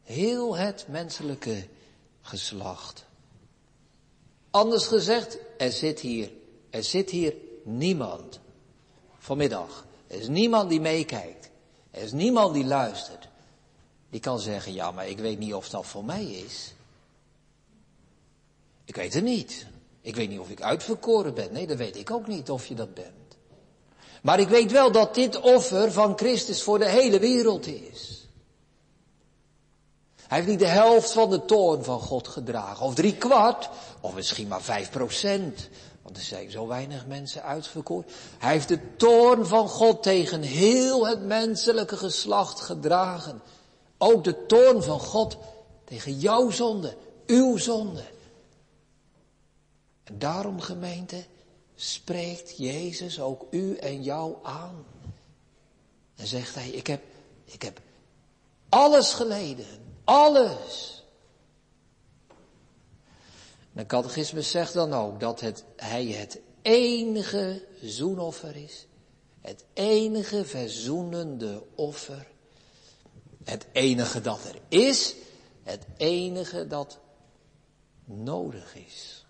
Heel 0.02 0.56
het 0.56 0.84
menselijke 0.88 1.66
geslacht. 2.20 3.04
Anders 4.50 4.86
gezegd, 4.86 5.38
er 5.58 5.72
zit 5.72 6.00
hier, 6.00 6.30
er 6.70 6.84
zit 6.84 7.10
hier 7.10 7.34
niemand. 7.64 8.40
Vanmiddag. 9.18 9.86
Er 10.06 10.20
is 10.20 10.28
niemand 10.28 10.70
die 10.70 10.80
meekijkt. 10.80 11.50
Er 11.90 12.02
is 12.02 12.12
niemand 12.12 12.54
die 12.54 12.64
luistert. 12.64 13.28
Die 14.10 14.20
kan 14.20 14.40
zeggen, 14.40 14.72
ja, 14.72 14.90
maar 14.90 15.08
ik 15.08 15.18
weet 15.18 15.38
niet 15.38 15.54
of 15.54 15.68
dat 15.68 15.86
voor 15.86 16.04
mij 16.04 16.24
is. 16.24 16.74
Ik 18.84 18.94
weet 18.94 19.14
het 19.14 19.24
niet. 19.24 19.66
Ik 20.00 20.14
weet 20.14 20.28
niet 20.28 20.38
of 20.38 20.50
ik 20.50 20.62
uitverkoren 20.62 21.34
ben. 21.34 21.52
Nee, 21.52 21.66
dat 21.66 21.76
weet 21.76 21.96
ik 21.96 22.10
ook 22.10 22.26
niet 22.26 22.50
of 22.50 22.66
je 22.66 22.74
dat 22.74 22.94
bent. 22.94 23.36
Maar 24.22 24.40
ik 24.40 24.48
weet 24.48 24.70
wel 24.72 24.92
dat 24.92 25.14
dit 25.14 25.40
offer 25.40 25.92
van 25.92 26.18
Christus 26.18 26.62
voor 26.62 26.78
de 26.78 26.88
hele 26.88 27.18
wereld 27.18 27.66
is. 27.66 28.21
Hij 30.32 30.40
heeft 30.40 30.52
niet 30.52 30.68
de 30.68 30.74
helft 30.74 31.12
van 31.12 31.30
de 31.30 31.44
toorn 31.44 31.84
van 31.84 32.00
God 32.00 32.28
gedragen, 32.28 32.86
of 32.86 32.94
drie 32.94 33.16
kwart, 33.16 33.68
of 34.00 34.14
misschien 34.14 34.48
maar 34.48 34.62
vijf 34.62 34.90
procent. 34.90 35.68
Want 36.02 36.16
er 36.16 36.22
zijn 36.22 36.50
zo 36.50 36.66
weinig 36.66 37.06
mensen 37.06 37.42
uitverkoren. 37.42 38.06
Hij 38.38 38.52
heeft 38.52 38.68
de 38.68 38.96
toorn 38.96 39.46
van 39.46 39.68
God 39.68 40.02
tegen 40.02 40.42
heel 40.42 41.06
het 41.06 41.24
menselijke 41.24 41.96
geslacht 41.96 42.60
gedragen. 42.60 43.42
Ook 43.98 44.24
de 44.24 44.46
toorn 44.46 44.82
van 44.82 45.00
God 45.00 45.36
tegen 45.84 46.18
jouw 46.18 46.50
zonde, 46.50 46.96
uw 47.26 47.56
zonde. 47.56 48.04
En 50.04 50.18
daarom 50.18 50.60
gemeente, 50.60 51.24
spreekt 51.74 52.56
Jezus 52.56 53.20
ook 53.20 53.46
u 53.50 53.76
en 53.76 54.02
jou 54.02 54.34
aan. 54.42 54.84
En 56.16 56.26
zegt 56.26 56.54
hij, 56.54 56.68
ik 56.68 56.86
heb, 56.86 57.02
ik 57.44 57.62
heb 57.62 57.80
alles 58.68 59.12
geleden, 59.12 59.81
alles. 60.04 61.02
De 63.72 63.86
catechismus 63.86 64.50
zegt 64.50 64.72
dan 64.72 64.92
ook 64.92 65.20
dat 65.20 65.40
het, 65.40 65.64
hij 65.76 66.06
het 66.06 66.40
enige 66.62 67.64
zoenoffer 67.82 68.56
is. 68.56 68.86
Het 69.40 69.64
enige 69.72 70.44
verzoenende 70.44 71.62
offer. 71.74 72.26
Het 73.44 73.66
enige 73.72 74.20
dat 74.20 74.44
er 74.44 74.58
is. 74.68 75.14
Het 75.62 75.86
enige 75.96 76.66
dat 76.66 76.98
nodig 78.04 78.76
is. 78.76 79.26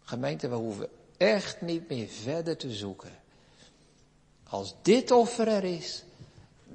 Gemeente, 0.00 0.48
we 0.48 0.54
hoeven 0.54 0.88
echt 1.16 1.60
niet 1.60 1.88
meer 1.88 2.08
verder 2.08 2.56
te 2.56 2.72
zoeken. 2.72 3.22
Als 4.48 4.74
dit 4.82 5.10
offer 5.10 5.48
er 5.48 5.64
is, 5.64 6.04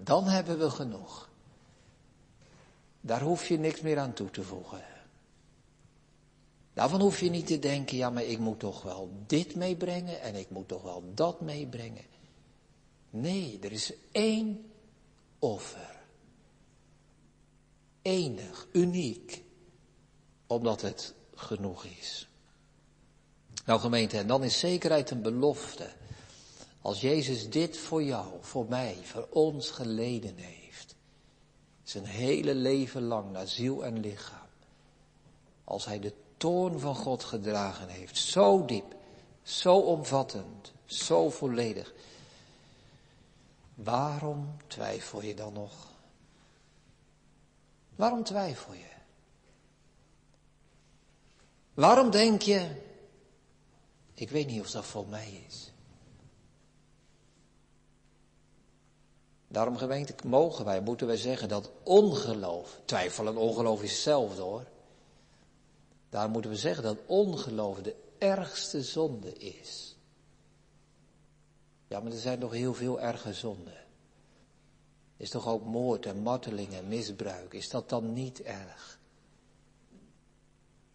dan 0.04 0.24
hebben 0.24 0.60
we 0.60 0.70
genoeg. 0.70 1.29
Daar 3.02 3.22
hoef 3.22 3.48
je 3.48 3.58
niks 3.58 3.82
meer 3.82 4.00
aan 4.00 4.14
toe 4.14 4.30
te 4.30 4.44
voegen. 4.44 4.84
Daarvan 6.74 7.02
hoef 7.02 7.20
je 7.20 7.30
niet 7.30 7.48
te 7.48 7.60
denken, 7.60 7.98
ja, 7.98 8.10
maar 8.10 8.24
ik 8.24 8.40
moet 8.40 8.60
toch 8.60 8.82
wel 8.82 9.12
dit 9.28 9.56
meebrengen 9.56 10.22
en 10.22 10.36
ik 10.36 10.50
moet 10.50 10.68
toch 10.68 10.82
wel 10.82 11.04
dat 11.14 11.42
meebrengen. 11.42 12.06
Nee, 13.10 13.60
er 13.62 13.72
is 13.72 13.94
één 14.12 14.72
offer. 15.40 16.00
Enig, 18.02 18.68
uniek, 18.72 19.44
omdat 20.48 20.82
het 20.82 21.14
genoeg 21.36 21.86
is. 21.86 22.28
Nou 23.66 23.80
gemeente, 23.80 24.18
en 24.18 24.28
dan 24.28 24.44
is 24.44 24.60
zekerheid 24.60 25.12
een 25.12 25.22
belofte. 25.22 25.90
Als 26.82 27.02
Jezus 27.02 27.50
dit 27.50 27.78
voor 27.78 28.04
jou, 28.04 28.28
voor 28.42 28.66
mij, 28.70 28.98
voor 29.04 29.28
ons 29.30 29.70
geleden 29.70 30.36
heeft. 30.38 30.59
Zijn 31.90 32.06
hele 32.06 32.56
leven 32.56 33.02
lang 33.02 33.32
naar 33.32 33.48
ziel 33.48 33.86
en 33.86 34.00
lichaam. 34.00 34.48
Als 35.64 35.86
hij 35.86 36.00
de 36.00 36.14
toorn 36.38 36.80
van 36.80 36.96
God 36.96 37.24
gedragen 37.24 37.88
heeft. 37.88 38.18
Zo 38.18 38.66
diep, 38.66 38.96
zo 39.44 39.78
omvattend, 39.78 40.74
zo 40.86 41.30
volledig. 41.30 41.94
Waarom 43.76 44.58
twijfel 44.68 45.22
je 45.22 45.34
dan 45.34 45.54
nog? 45.54 45.88
Waarom 47.96 48.24
twijfel 48.24 48.74
je? 48.74 48.92
Waarom 51.74 52.12
denk 52.12 52.42
je, 52.42 52.82
ik 54.14 54.30
weet 54.30 54.48
niet 54.48 54.62
of 54.62 54.72
dat 54.72 54.86
voor 54.86 55.08
mij 55.08 55.44
is. 55.48 55.72
Daarom 59.52 59.78
gemeente 59.78 60.16
mogen 60.26 60.66
wij, 60.66 60.82
moeten 60.82 61.08
wij 61.08 61.18
zeggen 61.18 61.50
dat 61.50 61.72
ongeloof, 61.84 62.80
twijfel 62.86 63.28
en 63.28 63.38
ongeloof 63.38 63.84
is 63.84 63.92
hetzelfde 63.92 64.42
hoor. 64.42 64.66
Daar 66.10 66.30
moeten 66.30 66.52
we 66.52 66.58
zeggen 66.58 66.84
dat 66.84 66.98
ongeloof 67.06 67.82
de 67.82 67.96
ergste 68.18 68.84
zonde 68.84 69.34
is. 69.34 69.96
Ja, 71.88 72.00
maar 72.00 72.12
er 72.12 72.20
zijn 72.20 72.40
nog 72.40 72.52
heel 72.52 72.74
veel 72.74 73.00
erge 73.00 73.34
zonden. 73.34 73.86
Is 75.18 75.30
toch 75.30 75.48
ook 75.48 75.66
moord 75.66 76.06
en 76.06 76.22
marteling 76.22 76.74
en 76.74 76.88
misbruik, 76.88 77.54
is 77.54 77.70
dat 77.70 77.90
dan 77.90 78.14
niet 78.14 78.42
erg? 78.42 79.00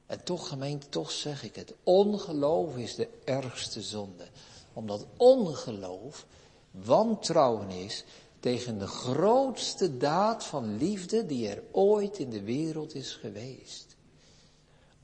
En 0.07 0.25
toch 0.25 0.49
gemeente, 0.49 0.89
toch 0.89 1.11
zeg 1.11 1.43
ik 1.43 1.55
het, 1.55 1.75
ongeloof 1.83 2.77
is 2.77 2.95
de 2.95 3.09
ergste 3.25 3.83
zonde. 3.83 4.29
Omdat 4.73 5.07
ongeloof 5.17 6.27
wantrouwen 6.71 7.71
is 7.71 8.05
tegen 8.45 8.79
de 8.79 8.87
grootste 8.87 9.97
daad 9.97 10.45
van 10.45 10.77
liefde 10.77 11.27
die 11.27 11.49
er 11.49 11.63
ooit 11.71 12.19
in 12.19 12.31
de 12.31 12.43
wereld 12.43 12.95
is 12.95 13.15
geweest. 13.15 13.97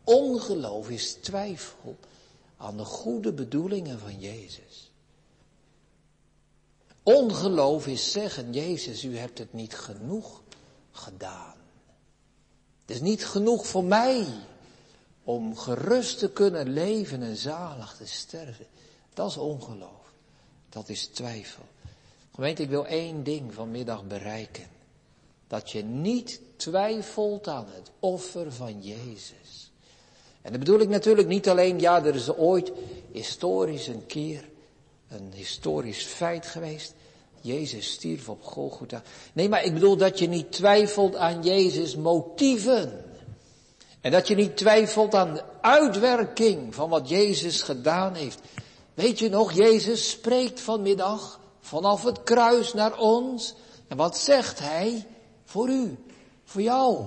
Ongeloof 0.05 0.91
is 0.91 1.13
twijfel 1.13 1.97
aan 2.57 2.77
de 2.77 2.85
goede 2.85 3.33
bedoelingen 3.33 3.99
van 3.99 4.19
Jezus. 4.19 4.93
Ongeloof 7.03 7.87
is 7.87 8.13
zeggen, 8.13 8.53
Jezus, 8.53 9.05
u 9.05 9.17
hebt 9.17 9.39
het 9.39 9.53
niet 9.53 9.75
genoeg 9.75 10.43
gedaan. 10.91 11.57
Het 12.81 12.91
is 12.91 13.01
niet 13.01 13.27
genoeg 13.27 13.67
voor 13.67 13.85
mij 13.85 14.27
om 15.25 15.57
gerust 15.57 16.19
te 16.19 16.31
kunnen 16.31 16.73
leven 16.73 17.23
en 17.23 17.37
zalig 17.37 17.97
te 17.97 18.07
sterven. 18.07 18.67
Dat 19.15 19.31
is 19.31 19.37
ongeloof. 19.37 20.13
Dat 20.69 20.89
is 20.89 21.07
twijfel. 21.07 21.65
Gemeente, 22.41 22.63
ik 22.63 22.71
wil 22.71 22.87
één 22.87 23.23
ding 23.23 23.55
vanmiddag 23.55 24.05
bereiken. 24.05 24.67
Dat 25.49 25.71
je 25.71 25.83
niet 25.83 26.41
twijfelt 26.57 27.49
aan 27.49 27.67
het 27.75 27.91
offer 27.99 28.53
van 28.53 28.83
Jezus. 28.83 29.71
En 30.43 30.51
dat 30.51 30.61
bedoel 30.61 30.81
ik 30.81 30.89
natuurlijk 30.89 31.29
niet 31.29 31.49
alleen, 31.49 31.81
ja, 31.81 32.05
er 32.05 32.15
is 32.15 32.37
ooit 32.37 32.73
historisch 33.13 33.87
een 33.87 34.07
keer 34.07 34.49
een 35.09 35.33
historisch 35.35 36.05
feit 36.05 36.47
geweest. 36.47 36.95
Jezus 37.41 37.91
stierf 37.91 38.29
op 38.29 38.43
Golgotha. 38.43 39.03
Nee, 39.33 39.49
maar 39.49 39.65
ik 39.65 39.75
bedoel 39.75 39.97
dat 39.97 40.19
je 40.19 40.29
niet 40.29 40.53
twijfelt 40.53 41.17
aan 41.17 41.43
Jezus' 41.43 41.97
motieven. 41.97 43.05
En 44.01 44.11
dat 44.11 44.29
je 44.29 44.35
niet 44.35 44.57
twijfelt 44.57 45.15
aan 45.15 45.35
de 45.35 45.43
uitwerking 45.61 46.75
van 46.75 46.89
wat 46.89 47.09
Jezus 47.09 47.63
gedaan 47.63 48.15
heeft. 48.15 48.41
Weet 48.95 49.19
je 49.19 49.29
nog, 49.29 49.53
Jezus 49.53 50.11
spreekt 50.11 50.61
vanmiddag 50.61 51.40
vanaf 51.61 52.03
het 52.03 52.23
kruis 52.23 52.73
naar 52.73 52.99
ons. 52.99 53.55
En 53.89 53.97
wat 53.97 54.17
zegt 54.17 54.59
hij? 54.59 55.07
Voor 55.45 55.69
u, 55.69 56.05
voor 56.45 56.63
jou. 56.63 57.07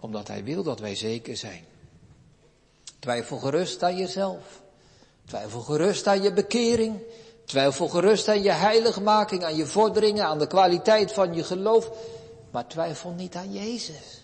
Omdat 0.00 0.28
hij 0.28 0.44
wil 0.44 0.62
dat 0.62 0.80
wij 0.80 0.94
zeker 0.94 1.36
zijn. 1.36 1.64
Twijfel 2.98 3.38
gerust 3.38 3.82
aan 3.82 3.96
jezelf. 3.96 4.62
Twijfel 5.26 5.60
gerust 5.60 6.06
aan 6.06 6.22
je 6.22 6.32
bekering. 6.32 7.00
Twijfel 7.44 7.88
gerust 7.88 8.28
aan 8.28 8.42
je 8.42 8.50
heiligmaking, 8.50 9.44
aan 9.44 9.56
je 9.56 9.66
vorderingen, 9.66 10.24
aan 10.24 10.38
de 10.38 10.46
kwaliteit 10.46 11.12
van 11.12 11.34
je 11.34 11.44
geloof. 11.44 11.90
Maar 12.50 12.68
twijfel 12.68 13.10
niet 13.10 13.34
aan 13.34 13.52
Jezus. 13.52 14.22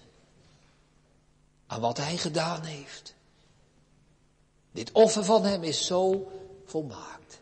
Aan 1.66 1.80
wat 1.80 1.96
Hij 1.96 2.16
gedaan 2.16 2.62
heeft. 2.62 3.14
Dit 4.74 4.92
offer 4.92 5.24
van 5.24 5.44
Hem 5.44 5.62
is 5.62 5.87
zo 5.87 6.30
volmaakt. 6.64 7.40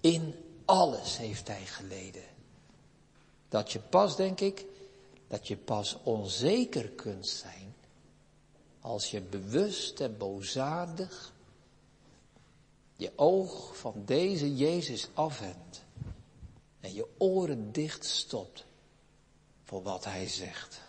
In 0.00 0.34
alles 0.64 1.16
heeft 1.16 1.48
Hij 1.48 1.66
geleden. 1.66 2.24
Dat 3.48 3.72
je 3.72 3.78
pas, 3.78 4.16
denk 4.16 4.40
ik, 4.40 4.64
dat 5.28 5.48
je 5.48 5.56
pas 5.56 5.96
onzeker 6.02 6.88
kunt 6.88 7.26
zijn 7.26 7.74
als 8.80 9.10
je 9.10 9.20
bewust 9.20 10.00
en 10.00 10.16
bozaardig 10.16 11.32
je 12.96 13.12
oog 13.16 13.76
van 13.76 14.02
deze 14.04 14.56
Jezus 14.56 15.08
afwendt 15.14 15.82
en 16.80 16.94
je 16.94 17.06
oren 17.18 17.72
dicht 17.72 18.04
stopt 18.04 18.64
voor 19.64 19.82
wat 19.82 20.04
hij 20.04 20.28
zegt. 20.28 20.80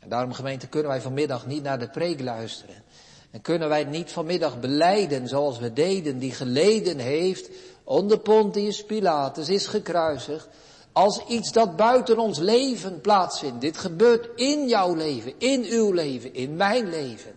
En 0.00 0.08
daarom 0.08 0.32
gemeente 0.32 0.68
kunnen 0.68 0.90
wij 0.90 1.00
vanmiddag 1.00 1.46
niet 1.46 1.62
naar 1.62 1.78
de 1.78 1.90
preek 1.90 2.20
luisteren. 2.20 2.84
En 3.30 3.40
kunnen 3.40 3.68
wij 3.68 3.84
niet 3.84 4.10
vanmiddag 4.10 4.60
beleiden 4.60 5.28
zoals 5.28 5.58
we 5.58 5.72
deden 5.72 6.18
die 6.18 6.32
geleden 6.32 6.98
heeft 6.98 7.50
onder 7.84 8.18
Pontius 8.18 8.84
Pilatus 8.84 9.48
is 9.48 9.66
gekruisigd 9.66 10.48
als 10.92 11.24
iets 11.28 11.52
dat 11.52 11.76
buiten 11.76 12.18
ons 12.18 12.38
leven 12.38 13.00
plaatsvindt. 13.00 13.60
Dit 13.60 13.76
gebeurt 13.76 14.28
in 14.40 14.68
jouw 14.68 14.94
leven, 14.94 15.34
in 15.38 15.64
uw 15.64 15.92
leven, 15.92 16.34
in 16.34 16.56
mijn 16.56 16.88
leven. 16.88 17.34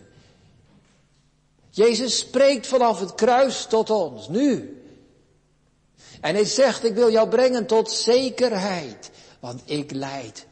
Jezus 1.69 2.17
spreekt 2.17 2.67
vanaf 2.67 2.99
het 2.99 3.15
kruis 3.15 3.65
tot 3.65 3.89
ons, 3.89 4.27
nu. 4.27 4.77
En 6.21 6.35
hij 6.35 6.45
zegt, 6.45 6.83
ik 6.83 6.93
wil 6.93 7.11
jou 7.11 7.29
brengen 7.29 7.65
tot 7.65 7.91
zekerheid, 7.91 9.11
want 9.39 9.61
ik 9.65 9.91
leid 9.91 10.45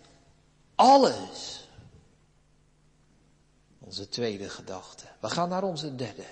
alles. 0.75 1.60
Onze 3.91 4.09
tweede 4.09 4.49
gedachte. 4.49 5.05
We 5.19 5.29
gaan 5.29 5.49
naar 5.49 5.63
onze 5.63 5.95
derde. 5.95 6.25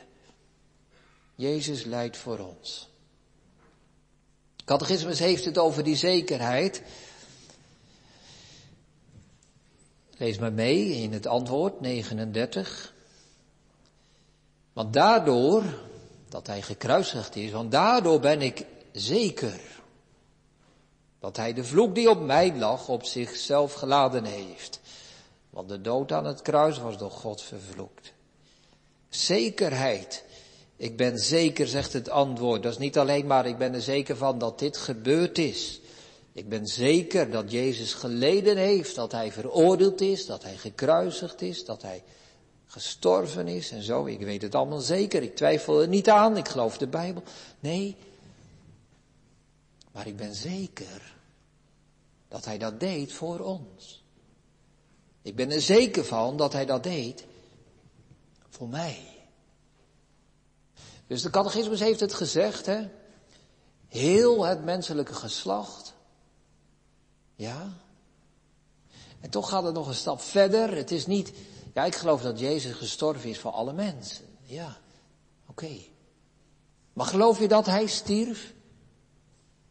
Jezus 1.35 1.83
leidt 1.83 2.17
voor 2.17 2.39
ons. 2.39 2.89
Catechismus 4.65 5.19
heeft 5.19 5.45
het 5.45 5.57
over 5.57 5.83
die 5.83 5.95
zekerheid. 5.95 6.81
Lees 10.17 10.37
maar 10.37 10.53
mee 10.53 10.95
in 10.95 11.13
het 11.13 11.27
antwoord 11.27 11.81
39. 11.81 12.93
Want 14.73 14.93
daardoor, 14.93 15.63
dat 16.29 16.47
hij 16.47 16.61
gekruisigd 16.61 17.35
is, 17.35 17.51
want 17.51 17.71
daardoor 17.71 18.19
ben 18.19 18.41
ik 18.41 18.65
zeker 18.91 19.59
dat 21.19 21.37
hij 21.37 21.53
de 21.53 21.63
vloek 21.63 21.95
die 21.95 22.09
op 22.09 22.21
mij 22.21 22.55
lag 22.55 22.87
op 22.87 23.05
zichzelf 23.05 23.73
geladen 23.73 24.23
heeft. 24.23 24.79
Want 25.59 25.71
de 25.71 25.81
dood 25.81 26.11
aan 26.11 26.25
het 26.25 26.41
kruis 26.41 26.77
was 26.77 26.97
door 26.97 27.11
God 27.11 27.41
vervloekt. 27.41 28.13
Zekerheid. 29.09 30.23
Ik 30.75 30.97
ben 30.97 31.17
zeker, 31.17 31.67
zegt 31.67 31.93
het 31.93 32.09
antwoord. 32.09 32.63
Dat 32.63 32.71
is 32.71 32.77
niet 32.77 32.97
alleen 32.97 33.27
maar, 33.27 33.45
ik 33.45 33.57
ben 33.57 33.73
er 33.73 33.81
zeker 33.81 34.17
van 34.17 34.39
dat 34.39 34.59
dit 34.59 34.77
gebeurd 34.77 35.37
is. 35.37 35.81
Ik 36.31 36.49
ben 36.49 36.67
zeker 36.67 37.31
dat 37.31 37.51
Jezus 37.51 37.93
geleden 37.93 38.57
heeft, 38.57 38.95
dat 38.95 39.11
hij 39.11 39.31
veroordeeld 39.31 40.01
is, 40.01 40.25
dat 40.25 40.43
hij 40.43 40.57
gekruisigd 40.57 41.41
is, 41.41 41.65
dat 41.65 41.81
hij 41.81 42.03
gestorven 42.65 43.47
is 43.47 43.71
en 43.71 43.83
zo. 43.83 44.05
Ik 44.05 44.19
weet 44.19 44.41
het 44.41 44.55
allemaal 44.55 44.79
zeker. 44.79 45.23
Ik 45.23 45.35
twijfel 45.35 45.81
er 45.81 45.87
niet 45.87 46.09
aan. 46.09 46.37
Ik 46.37 46.47
geloof 46.47 46.77
de 46.77 46.87
Bijbel. 46.87 47.23
Nee. 47.59 47.95
Maar 49.91 50.07
ik 50.07 50.17
ben 50.17 50.35
zeker 50.35 51.15
dat 52.27 52.45
hij 52.45 52.57
dat 52.57 52.79
deed 52.79 53.13
voor 53.13 53.39
ons. 53.39 53.98
Ik 55.29 55.35
ben 55.35 55.51
er 55.51 55.61
zeker 55.61 56.05
van 56.05 56.37
dat 56.37 56.53
hij 56.53 56.65
dat 56.65 56.83
deed 56.83 57.25
voor 58.49 58.69
mij. 58.69 58.99
Dus 61.07 61.21
de 61.21 61.29
catechismus 61.29 61.79
heeft 61.79 61.99
het 61.99 62.13
gezegd, 62.13 62.65
hè. 62.65 62.89
Heel 63.87 64.45
het 64.45 64.63
menselijke 64.63 65.13
geslacht. 65.13 65.93
Ja. 67.35 67.73
En 69.19 69.29
toch 69.29 69.49
gaat 69.49 69.63
het 69.63 69.73
nog 69.73 69.87
een 69.87 69.93
stap 69.93 70.21
verder. 70.21 70.75
Het 70.75 70.91
is 70.91 71.05
niet 71.05 71.31
ja, 71.73 71.85
ik 71.85 71.95
geloof 71.95 72.21
dat 72.21 72.39
Jezus 72.39 72.75
gestorven 72.75 73.29
is 73.29 73.39
voor 73.39 73.51
alle 73.51 73.73
mensen. 73.73 74.25
Ja, 74.41 74.77
oké. 75.45 75.77
Maar 76.93 77.05
geloof 77.05 77.39
je 77.39 77.47
dat 77.47 77.65
Hij 77.65 77.87
stierf 77.87 78.53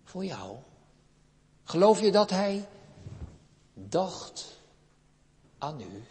voor 0.05 0.25
jou? 0.25 0.57
Geloof 1.65 2.01
je 2.01 2.13
dat 2.13 2.31
Hij 2.31 2.69
dacht 3.75 4.58
aan 5.59 5.81
u 5.81 6.05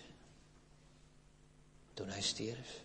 toen 1.94 2.10
Hij 2.10 2.22
stierf? 2.22 2.82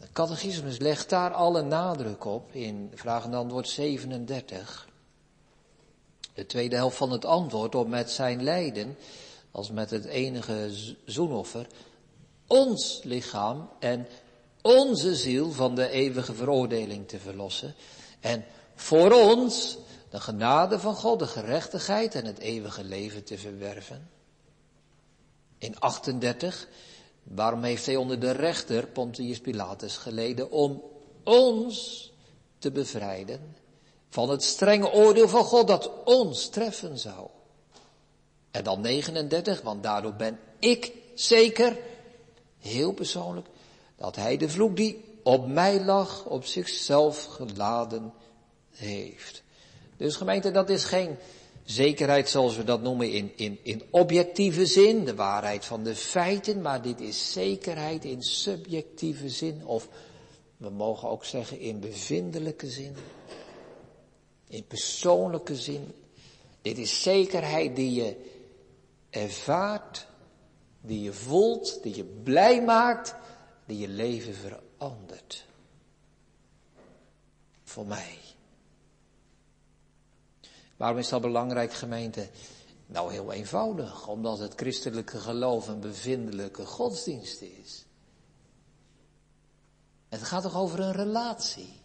De 0.00 0.06
catechismus 0.12 0.78
legt 0.78 1.10
daar 1.10 1.32
alle 1.32 1.62
nadruk 1.62 2.24
op 2.24 2.52
in 2.52 2.90
vraag 2.94 3.24
en 3.24 3.34
antwoord 3.34 3.68
37. 3.68 4.88
De 6.34 6.46
tweede 6.46 6.76
helft 6.76 6.96
van 6.96 7.10
het 7.10 7.24
antwoord 7.24 7.74
op 7.74 7.88
met 7.88 8.10
zijn 8.10 8.42
lijden 8.42 8.96
als 9.50 9.70
met 9.70 9.90
het 9.90 10.04
enige 10.04 10.70
zoenoffer, 11.04 11.66
ons 12.46 13.00
lichaam 13.02 13.70
en 13.78 14.06
onze 14.62 15.14
ziel 15.14 15.52
van 15.52 15.74
de 15.74 15.88
eeuwige 15.88 16.34
veroordeling 16.34 17.08
te 17.08 17.18
verlossen. 17.18 17.74
En 18.20 18.44
voor 18.74 19.12
ons 19.12 19.78
de 20.10 20.20
genade 20.20 20.78
van 20.78 20.94
God, 20.94 21.18
de 21.18 21.26
gerechtigheid 21.26 22.14
en 22.14 22.24
het 22.24 22.38
eeuwige 22.38 22.84
leven 22.84 23.24
te 23.24 23.38
verwerven. 23.38 24.10
In 25.66 25.78
38, 25.78 26.68
waarom 27.22 27.62
heeft 27.62 27.86
hij 27.86 27.96
onder 27.96 28.20
de 28.20 28.30
rechter 28.30 28.86
Pontius 28.86 29.40
Pilatus 29.40 29.96
geleden? 29.96 30.50
Om 30.50 30.82
ons 31.24 32.12
te 32.58 32.70
bevrijden 32.70 33.56
van 34.08 34.30
het 34.30 34.42
strenge 34.42 34.92
oordeel 34.92 35.28
van 35.28 35.44
God 35.44 35.68
dat 35.68 35.90
ons 36.04 36.48
treffen 36.48 36.98
zou. 36.98 37.28
En 38.50 38.64
dan 38.64 38.80
39, 38.80 39.62
want 39.62 39.82
daardoor 39.82 40.14
ben 40.14 40.38
ik 40.58 40.92
zeker, 41.14 41.78
heel 42.58 42.92
persoonlijk, 42.92 43.46
dat 43.96 44.16
hij 44.16 44.36
de 44.36 44.48
vloek 44.48 44.76
die 44.76 45.04
op 45.22 45.46
mij 45.46 45.84
lag, 45.84 46.24
op 46.24 46.44
zichzelf 46.44 47.24
geladen 47.24 48.12
heeft. 48.70 49.42
Dus 49.96 50.16
gemeente, 50.16 50.50
dat 50.50 50.70
is 50.70 50.84
geen 50.84 51.16
zekerheid 51.66 52.28
zoals 52.28 52.56
we 52.56 52.64
dat 52.64 52.82
noemen 52.82 53.12
in, 53.12 53.32
in, 53.36 53.58
in 53.62 53.82
objectieve 53.90 54.66
zin, 54.66 55.04
de 55.04 55.14
waarheid 55.14 55.64
van 55.64 55.84
de 55.84 55.94
feiten, 55.94 56.62
maar 56.62 56.82
dit 56.82 57.00
is 57.00 57.32
zekerheid 57.32 58.04
in 58.04 58.22
subjectieve 58.22 59.28
zin, 59.28 59.66
of 59.66 59.88
we 60.56 60.70
mogen 60.70 61.08
ook 61.08 61.24
zeggen 61.24 61.60
in 61.60 61.80
bevindelijke 61.80 62.70
zin, 62.70 62.94
in 64.48 64.64
persoonlijke 64.66 65.56
zin. 65.56 65.92
Dit 66.62 66.78
is 66.78 67.02
zekerheid 67.02 67.76
die 67.76 67.92
je 67.92 68.16
ervaart, 69.10 70.06
die 70.80 71.02
je 71.02 71.12
voelt, 71.12 71.82
die 71.82 71.96
je 71.96 72.04
blij 72.04 72.62
maakt, 72.62 73.14
die 73.66 73.78
je 73.78 73.88
leven 73.88 74.34
verandert. 74.34 75.44
Voor 77.64 77.86
mij. 77.86 78.25
Waarom 80.76 80.98
is 80.98 81.08
dat 81.08 81.20
belangrijk, 81.20 81.72
gemeente? 81.72 82.28
Nou, 82.86 83.12
heel 83.12 83.32
eenvoudig, 83.32 84.08
omdat 84.08 84.38
het 84.38 84.54
christelijke 84.54 85.18
geloof 85.18 85.68
een 85.68 85.80
bevindelijke 85.80 86.66
godsdienst 86.66 87.40
is. 87.40 87.84
Het 90.08 90.22
gaat 90.22 90.42
toch 90.42 90.56
over 90.56 90.80
een 90.80 90.92
relatie? 90.92 91.80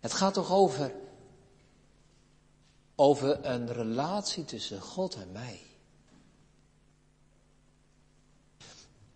Het 0.00 0.12
gaat 0.12 0.34
toch 0.34 0.52
over 0.52 0.92
over 3.00 3.46
een 3.46 3.72
relatie 3.72 4.44
tussen 4.44 4.80
God 4.80 5.14
en 5.14 5.32
mij. 5.32 5.60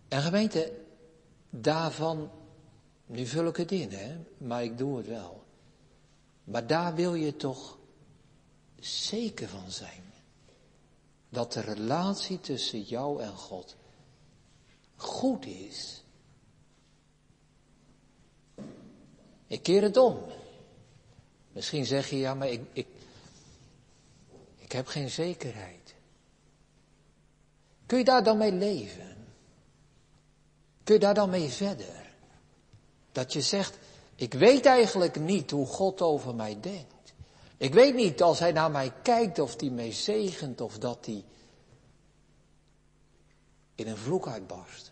En 0.07 0.21
gemeente, 0.21 0.73
daarvan, 1.49 2.31
nu 3.05 3.25
vul 3.25 3.47
ik 3.47 3.55
het 3.55 3.71
in, 3.71 3.91
hè, 3.91 4.17
maar 4.37 4.63
ik 4.63 4.77
doe 4.77 4.97
het 4.97 5.07
wel. 5.07 5.42
Maar 6.43 6.67
daar 6.67 6.95
wil 6.95 7.13
je 7.13 7.35
toch 7.35 7.77
zeker 8.79 9.47
van 9.47 9.71
zijn. 9.71 10.03
Dat 11.29 11.53
de 11.53 11.61
relatie 11.61 12.39
tussen 12.39 12.81
jou 12.81 13.21
en 13.21 13.37
God 13.37 13.75
goed 15.03 15.45
is. 15.45 16.03
Ik 19.47 19.63
keer 19.63 19.81
het 19.81 19.97
om. 19.97 20.19
Misschien 21.51 21.85
zeg 21.85 22.09
je, 22.09 22.17
ja, 22.17 22.33
maar 22.33 22.49
ik, 22.49 22.61
ik, 22.73 22.87
ik 24.57 24.71
heb 24.71 24.87
geen 24.87 25.09
zekerheid. 25.09 25.95
Kun 27.85 27.97
je 27.97 28.03
daar 28.03 28.23
dan 28.23 28.37
mee 28.37 28.51
leven? 28.51 29.15
Kun 30.83 30.93
je 30.93 30.99
daar 30.99 31.13
dan 31.13 31.29
mee 31.29 31.49
verder? 31.49 32.11
Dat 33.11 33.33
je 33.33 33.41
zegt, 33.41 33.77
ik 34.15 34.33
weet 34.33 34.65
eigenlijk 34.65 35.19
niet 35.19 35.51
hoe 35.51 35.65
God 35.65 36.01
over 36.01 36.35
mij 36.35 36.57
denkt. 36.59 37.13
Ik 37.57 37.73
weet 37.73 37.95
niet 37.95 38.21
als 38.21 38.39
hij 38.39 38.51
naar 38.51 38.71
mij 38.71 38.91
kijkt 39.01 39.39
of 39.39 39.59
hij 39.59 39.69
mij 39.69 39.91
zegent 39.91 40.61
of 40.61 40.77
dat 40.77 41.05
hij 41.05 41.23
in 43.75 43.87
een 43.87 43.97
vloek 43.97 44.27
uitbarst. 44.27 44.91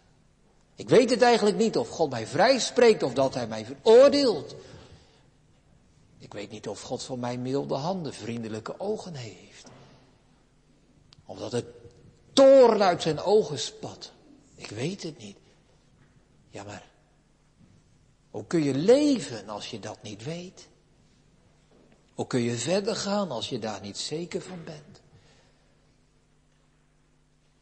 Ik 0.76 0.90
weet 0.90 1.10
het 1.10 1.22
eigenlijk 1.22 1.58
niet 1.58 1.78
of 1.78 1.90
God 1.90 2.10
mij 2.10 2.28
vrij 2.28 2.60
spreekt 2.60 3.04
of 3.04 3.14
dat 3.14 3.34
hij 3.34 3.48
mij 3.48 3.66
veroordeelt. 3.66 4.56
Ik 6.18 6.34
weet 6.34 6.52
niet 6.52 6.68
of 6.68 6.82
God 6.82 7.04
voor 7.04 7.20
mij 7.20 7.38
milde 7.38 7.76
handen, 7.76 8.14
vriendelijke 8.14 8.80
ogen 8.80 9.16
heeft. 9.16 9.68
Omdat 11.26 11.52
het 11.52 11.66
toorn 12.34 12.82
uit 12.82 13.02
zijn 13.02 13.20
ogen 13.20 13.60
spat. 13.60 14.12
Ik 14.56 14.70
weet 14.70 15.04
het 15.04 15.18
niet. 15.18 15.38
Ja, 16.50 16.64
maar 16.64 16.91
hoe 18.32 18.46
kun 18.46 18.64
je 18.64 18.74
leven 18.74 19.50
als 19.50 19.72
je 19.72 19.80
dat 19.80 20.02
niet 20.02 20.24
weet? 20.24 20.70
Hoe 22.14 22.28
kun 22.28 22.40
je 22.40 22.58
verder 22.58 22.96
gaan 22.96 23.32
als 23.32 23.50
je 23.50 23.60
daar 23.60 23.82
niet 23.82 23.98
zeker 23.98 24.42
van 24.42 24.64
bent? 24.64 25.02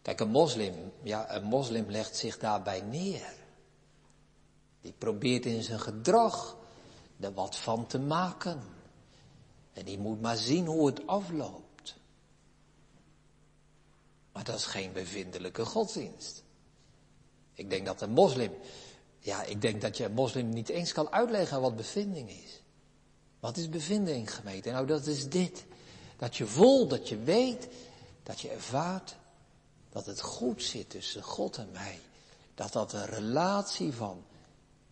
Kijk, 0.01 0.19
een 0.19 0.29
moslim, 0.29 0.91
ja, 1.03 1.35
een 1.35 1.43
moslim 1.43 1.89
legt 1.89 2.15
zich 2.15 2.37
daarbij 2.37 2.81
neer. 2.81 3.33
Die 4.81 4.93
probeert 4.97 5.45
in 5.45 5.63
zijn 5.63 5.79
gedrag 5.79 6.57
er 7.19 7.33
wat 7.33 7.55
van 7.55 7.87
te 7.87 7.99
maken. 7.99 8.61
En 9.73 9.85
die 9.85 9.99
moet 9.99 10.21
maar 10.21 10.37
zien 10.37 10.65
hoe 10.65 10.85
het 10.85 11.07
afloopt. 11.07 11.95
Maar 14.31 14.43
dat 14.43 14.55
is 14.55 14.65
geen 14.65 14.93
bevindelijke 14.93 15.65
godsdienst. 15.65 16.43
Ik 17.53 17.69
denk 17.69 17.85
dat 17.85 18.01
een 18.01 18.11
moslim, 18.11 18.51
ja, 19.19 19.43
ik 19.43 19.61
denk 19.61 19.81
dat 19.81 19.97
je 19.97 20.09
moslim 20.09 20.49
niet 20.49 20.69
eens 20.69 20.91
kan 20.91 21.11
uitleggen 21.11 21.61
wat 21.61 21.75
bevinding 21.75 22.29
is. 22.29 22.61
Wat 23.39 23.57
is 23.57 23.69
bevinding, 23.69 24.35
gemeente? 24.35 24.71
Nou, 24.71 24.87
dat 24.87 25.05
is 25.05 25.29
dit. 25.29 25.65
Dat 26.17 26.37
je 26.37 26.45
voelt, 26.45 26.89
dat 26.89 27.09
je 27.09 27.17
weet, 27.17 27.67
dat 28.23 28.39
je 28.39 28.49
ervaart 28.49 29.15
dat 29.89 30.05
het 30.05 30.21
goed 30.21 30.63
zit 30.63 30.89
tussen 30.89 31.23
God 31.23 31.57
en 31.57 31.69
mij. 31.71 31.99
Dat 32.55 32.73
dat 32.73 32.93
een 32.93 33.05
relatie 33.05 33.93
van 33.93 34.23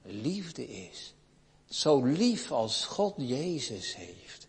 liefde 0.01 0.67
is. 0.67 1.13
Zo 1.69 2.03
lief 2.03 2.51
als 2.51 2.85
God 2.85 3.13
Jezus 3.17 3.95
heeft. 3.95 4.47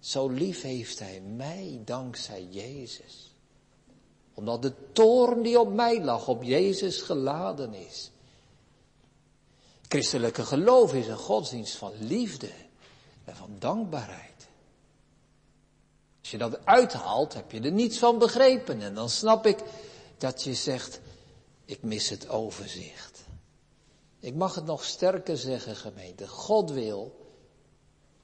Zo 0.00 0.28
lief 0.28 0.62
heeft 0.62 0.98
Hij 0.98 1.20
mij 1.20 1.80
dankzij 1.84 2.46
Jezus. 2.50 3.34
Omdat 4.34 4.62
de 4.62 4.72
toorn 4.92 5.42
die 5.42 5.60
op 5.60 5.72
mij 5.72 6.04
lag 6.04 6.28
op 6.28 6.42
Jezus 6.42 7.02
geladen 7.02 7.74
is. 7.74 8.10
Christelijke 9.88 10.44
geloof 10.44 10.94
is 10.94 11.06
een 11.06 11.16
godsdienst 11.16 11.76
van 11.76 11.92
liefde 12.00 12.50
en 13.24 13.36
van 13.36 13.56
dankbaarheid. 13.58 14.48
Als 16.20 16.30
je 16.30 16.38
dat 16.38 16.66
uithaalt, 16.66 17.34
heb 17.34 17.50
je 17.50 17.60
er 17.60 17.72
niets 17.72 17.98
van 17.98 18.18
begrepen. 18.18 18.80
En 18.80 18.94
dan 18.94 19.10
snap 19.10 19.46
ik 19.46 19.58
dat 20.18 20.42
je 20.42 20.54
zegt, 20.54 21.00
ik 21.64 21.82
mis 21.82 22.08
het 22.08 22.28
overzicht. 22.28 23.24
Ik 24.20 24.34
mag 24.34 24.54
het 24.54 24.64
nog 24.64 24.84
sterker 24.84 25.36
zeggen, 25.36 25.76
gemeente. 25.76 26.28
God 26.28 26.70
wil 26.70 27.26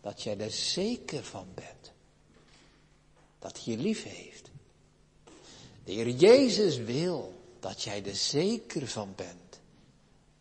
dat 0.00 0.22
jij 0.22 0.38
er 0.38 0.50
zeker 0.50 1.24
van 1.24 1.46
bent. 1.54 1.92
Dat 3.38 3.64
hij 3.64 3.74
je 3.74 3.82
lief 3.82 4.02
heeft. 4.02 4.50
De 5.84 5.92
Heer 5.92 6.08
Jezus 6.08 6.76
wil 6.76 7.34
dat 7.60 7.82
jij 7.82 8.04
er 8.04 8.14
zeker 8.14 8.88
van 8.88 9.12
bent. 9.16 9.41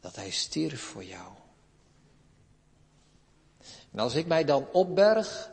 Dat 0.02 0.16
hij 0.16 0.30
stierf 0.30 0.82
voor 0.82 1.04
jou. 1.04 1.32
En 3.92 4.00
als 4.00 4.16
ik 4.16 4.28
mij 4.28 4.44
dan 4.46 4.68
opberg 4.72 5.52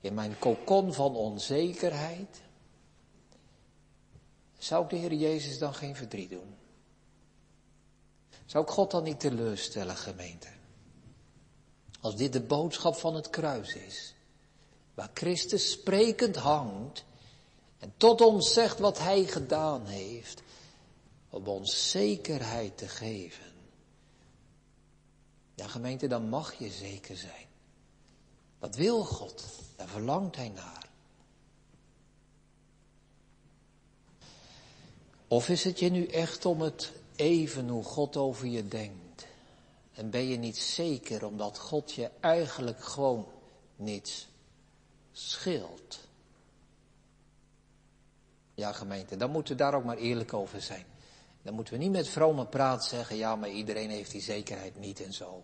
in 0.00 0.14
mijn 0.14 0.38
kokon 0.38 0.92
van 0.92 1.14
onzekerheid, 1.14 2.40
zou 4.58 4.84
ik 4.84 4.90
de 4.90 4.96
Heer 4.96 5.12
Jezus 5.12 5.58
dan 5.58 5.74
geen 5.74 5.96
verdriet 5.96 6.30
doen? 6.30 6.56
Zou 8.46 8.64
ik 8.64 8.70
God 8.70 8.90
dan 8.90 9.02
niet 9.02 9.20
teleurstellen, 9.20 9.96
gemeente? 9.96 10.48
Als 12.00 12.16
dit 12.16 12.32
de 12.32 12.40
boodschap 12.40 12.94
van 12.94 13.14
het 13.14 13.30
kruis 13.30 13.74
is, 13.74 14.14
waar 14.94 15.10
Christus 15.14 15.70
sprekend 15.70 16.36
hangt 16.36 17.04
en 17.78 17.92
tot 17.96 18.20
ons 18.20 18.52
zegt 18.52 18.78
wat 18.78 18.98
Hij 18.98 19.24
gedaan 19.24 19.86
heeft, 19.86 20.42
om 21.30 21.46
ons 21.46 21.90
zekerheid 21.90 22.78
te 22.78 22.88
geven. 22.88 23.51
Ja, 25.54 25.66
gemeente, 25.66 26.06
dan 26.06 26.28
mag 26.28 26.54
je 26.54 26.70
zeker 26.70 27.16
zijn. 27.16 27.46
Dat 28.58 28.76
wil 28.76 29.04
God, 29.04 29.44
daar 29.76 29.88
verlangt 29.88 30.36
Hij 30.36 30.48
naar. 30.48 30.90
Of 35.28 35.48
is 35.48 35.64
het 35.64 35.78
je 35.78 35.90
nu 35.90 36.06
echt 36.06 36.44
om 36.44 36.60
het 36.60 36.92
even 37.16 37.68
hoe 37.68 37.84
God 37.84 38.16
over 38.16 38.46
je 38.46 38.68
denkt? 38.68 39.26
En 39.92 40.10
ben 40.10 40.28
je 40.28 40.36
niet 40.36 40.56
zeker 40.56 41.26
omdat 41.26 41.58
God 41.58 41.92
je 41.92 42.10
eigenlijk 42.20 42.84
gewoon 42.84 43.26
niets 43.76 44.28
scheelt? 45.12 46.00
Ja, 48.54 48.72
gemeente, 48.72 49.16
dan 49.16 49.30
moeten 49.30 49.56
we 49.56 49.62
daar 49.62 49.74
ook 49.74 49.84
maar 49.84 49.96
eerlijk 49.96 50.32
over 50.32 50.60
zijn. 50.62 50.91
Dan 51.42 51.54
moeten 51.54 51.74
we 51.74 51.80
niet 51.80 51.92
met 51.92 52.08
vrome 52.08 52.46
praat 52.46 52.84
zeggen, 52.84 53.16
ja, 53.16 53.36
maar 53.36 53.50
iedereen 53.50 53.90
heeft 53.90 54.10
die 54.10 54.20
zekerheid 54.20 54.78
niet 54.78 55.00
en 55.00 55.12
zo. 55.12 55.42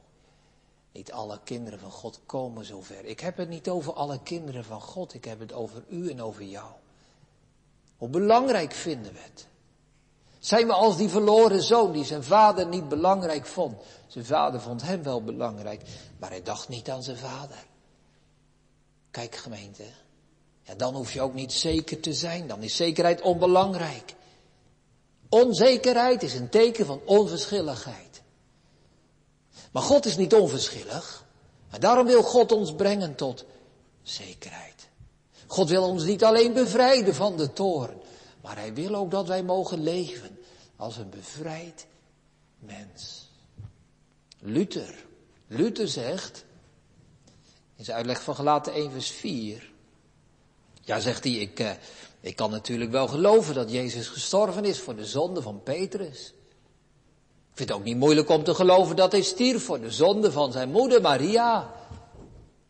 Niet 0.93 1.13
alle 1.13 1.41
kinderen 1.45 1.79
van 1.79 1.91
God 1.91 2.21
komen 2.27 2.65
zover. 2.65 3.05
Ik 3.05 3.21
heb 3.21 3.37
het 3.37 3.49
niet 3.49 3.69
over 3.69 3.93
alle 3.93 4.23
kinderen 4.23 4.65
van 4.65 4.81
God, 4.81 5.15
ik 5.15 5.25
heb 5.25 5.39
het 5.39 5.53
over 5.53 5.85
u 5.89 6.11
en 6.11 6.23
over 6.23 6.43
jou. 6.43 6.71
Hoe 7.97 8.09
belangrijk 8.09 8.73
vinden 8.73 9.13
we 9.13 9.19
het? 9.19 9.47
Zijn 10.39 10.67
we 10.67 10.73
als 10.73 10.97
die 10.97 11.09
verloren 11.09 11.63
zoon 11.63 11.93
die 11.93 12.05
zijn 12.05 12.25
vader 12.25 12.67
niet 12.67 12.89
belangrijk 12.89 13.47
vond? 13.47 13.83
Zijn 14.07 14.25
vader 14.25 14.61
vond 14.61 14.83
hem 14.83 15.03
wel 15.03 15.23
belangrijk, 15.23 15.83
maar 16.19 16.31
hij 16.31 16.43
dacht 16.43 16.69
niet 16.69 16.91
aan 16.91 17.03
zijn 17.03 17.17
vader. 17.17 17.67
Kijk 19.11 19.35
gemeente, 19.35 19.85
ja, 20.63 20.75
dan 20.75 20.95
hoef 20.95 21.13
je 21.13 21.21
ook 21.21 21.35
niet 21.35 21.53
zeker 21.53 22.01
te 22.01 22.13
zijn, 22.13 22.47
dan 22.47 22.63
is 22.63 22.77
zekerheid 22.77 23.21
onbelangrijk. 23.21 24.15
Onzekerheid 25.29 26.23
is 26.23 26.35
een 26.35 26.49
teken 26.49 26.87
van 26.87 27.01
onverschilligheid. 27.05 28.23
Maar 29.73 29.83
God 29.83 30.07
is 30.07 30.17
niet 30.17 30.35
onverschillig. 30.35 31.27
En 31.71 31.81
daarom 31.81 32.07
wil 32.07 32.23
God 32.23 32.53
ons 32.53 32.75
brengen 32.75 33.15
tot 33.15 33.45
zekerheid. 34.03 34.89
God 35.47 35.69
wil 35.69 35.83
ons 35.83 36.05
niet 36.05 36.25
alleen 36.25 36.53
bevrijden 36.53 37.15
van 37.15 37.37
de 37.37 37.53
toorn, 37.53 38.01
maar 38.41 38.57
hij 38.57 38.75
wil 38.75 38.95
ook 38.95 39.11
dat 39.11 39.27
wij 39.27 39.43
mogen 39.43 39.83
leven 39.83 40.39
als 40.77 40.97
een 40.97 41.11
bevrijd 41.11 41.87
mens. 42.59 43.31
Luther, 44.39 45.07
Luther 45.47 45.89
zegt, 45.89 46.45
in 47.77 47.85
zijn 47.85 47.97
uitleg 47.97 48.23
van 48.23 48.35
gelaten 48.35 48.73
1 48.73 48.91
vers 48.91 49.11
4, 49.11 49.73
ja 50.89 51.01
zegt 51.01 51.25
hij, 51.25 51.33
ik, 51.33 51.61
eh, 51.61 51.71
ik 52.21 52.37
kan 52.37 52.51
natuurlijk 52.51 52.91
wel 52.91 53.09
geloven 53.09 53.55
dat 53.55 53.71
Jezus 53.71 54.09
gestorven 54.09 54.65
is 54.65 54.81
voor 54.81 54.97
de 54.97 55.05
zonde 55.05 55.43
van 55.43 55.63
Petrus. 55.63 56.33
Ik 57.51 57.65
vind 57.65 57.69
het 57.69 57.79
ook 57.79 57.85
niet 57.85 57.97
moeilijk 57.97 58.29
om 58.29 58.45
te 58.45 58.55
geloven 58.55 58.97
dat 58.97 59.13
hij 59.13 59.23
stierf 59.23 59.65
voor 59.65 59.81
de 59.81 59.91
zonde 59.91 60.33
van 60.33 60.53
zijn 60.53 60.71
moeder 60.71 61.01
Maria. 61.01 61.73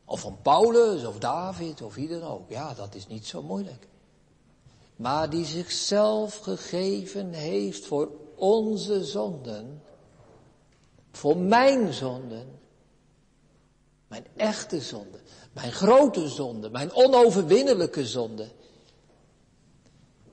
Of 0.05 0.21
van 0.21 0.39
Paulus 0.43 1.05
of 1.05 1.19
David 1.19 1.83
of 1.83 1.95
wie 1.95 2.09
dan 2.09 2.23
ook. 2.23 2.51
Ja, 2.51 2.75
dat 2.75 2.95
is 2.95 3.07
niet 3.07 3.27
zo 3.27 3.43
moeilijk 3.43 3.89
maar 4.99 5.31
die 5.31 5.45
zichzelf 5.45 6.37
gegeven 6.37 7.33
heeft 7.33 7.87
voor 7.87 8.11
onze 8.35 9.05
zonden, 9.05 9.83
voor 11.13 11.37
mijn 11.37 11.93
zonden, 11.93 12.61
mijn 14.09 14.27
echte 14.37 14.81
zonde, 14.81 15.19
mijn 15.59 15.73
grote 15.73 16.29
zonde, 16.29 16.71
mijn 16.71 16.93
onoverwinnelijke 16.93 18.07
zonde. 18.07 18.51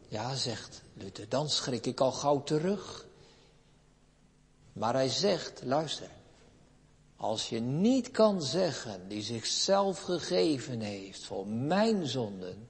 Ja, 0.08 0.36
zegt 0.36 0.82
Luther, 0.94 1.30
dan 1.30 1.50
schrik 1.50 1.86
ik 1.86 2.00
al 2.00 2.12
gauw 2.12 2.44
terug. 2.44 3.06
Maar 4.74 4.94
hij 4.94 5.10
zegt, 5.10 5.64
luister, 5.64 6.10
als 7.16 7.50
je 7.50 7.60
niet 7.60 8.12
kan 8.12 8.42
zeggen 8.42 9.08
die 9.08 9.22
zichzelf 9.22 10.02
gegeven 10.02 10.80
heeft 10.80 11.24
voor 11.24 11.48
mijn 11.48 12.08
zonden, 12.08 12.70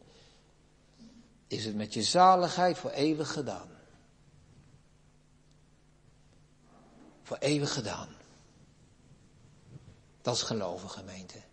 is 1.47 1.65
het 1.65 1.75
met 1.75 1.93
je 1.93 2.03
zaligheid 2.03 2.77
voor 2.77 2.91
eeuwig 2.91 3.31
gedaan. 3.31 3.69
Voor 7.23 7.37
eeuwig 7.37 7.73
gedaan. 7.73 8.09
Dat 10.21 10.35
is 10.35 10.41
geloven, 10.41 10.89
gemeente. 10.89 11.44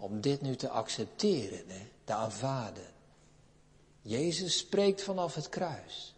Om 0.00 0.20
dit 0.20 0.40
nu 0.40 0.56
te 0.56 0.68
accepteren, 0.68 1.68
hè, 1.68 1.88
te 2.04 2.12
aanvaarden. 2.12 2.86
Jezus 4.02 4.58
spreekt 4.58 5.02
vanaf 5.02 5.34
het 5.34 5.48
kruis. 5.48 6.14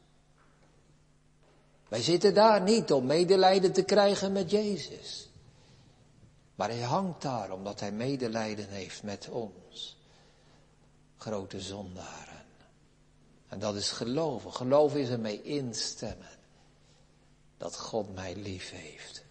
Wij 1.89 2.03
zitten 2.03 2.35
daar 2.35 2.63
niet 2.63 2.93
om 2.93 3.07
medelijden 3.07 3.73
te 3.73 3.83
krijgen 3.83 4.33
met 4.33 4.51
Jezus. 4.51 5.29
Maar 6.55 6.69
hij 6.69 6.81
hangt 6.81 7.23
daar 7.23 7.51
omdat 7.51 7.81
hij 7.81 7.93
medelijden 7.93 8.69
heeft 8.69 9.03
met 9.03 9.29
ons. 9.29 9.97
Grote 11.17 11.61
zondaren. 11.61 12.45
En 13.49 13.59
dat 13.59 13.75
is 13.75 13.91
geloven. 13.91 14.53
Geloven 14.53 15.01
is 15.01 15.09
ermee 15.09 15.43
instemmen. 15.43 16.39
Dat 17.57 17.79
God 17.79 18.15
mij 18.15 18.37
lief 18.37 18.71
heeft. 18.71 19.25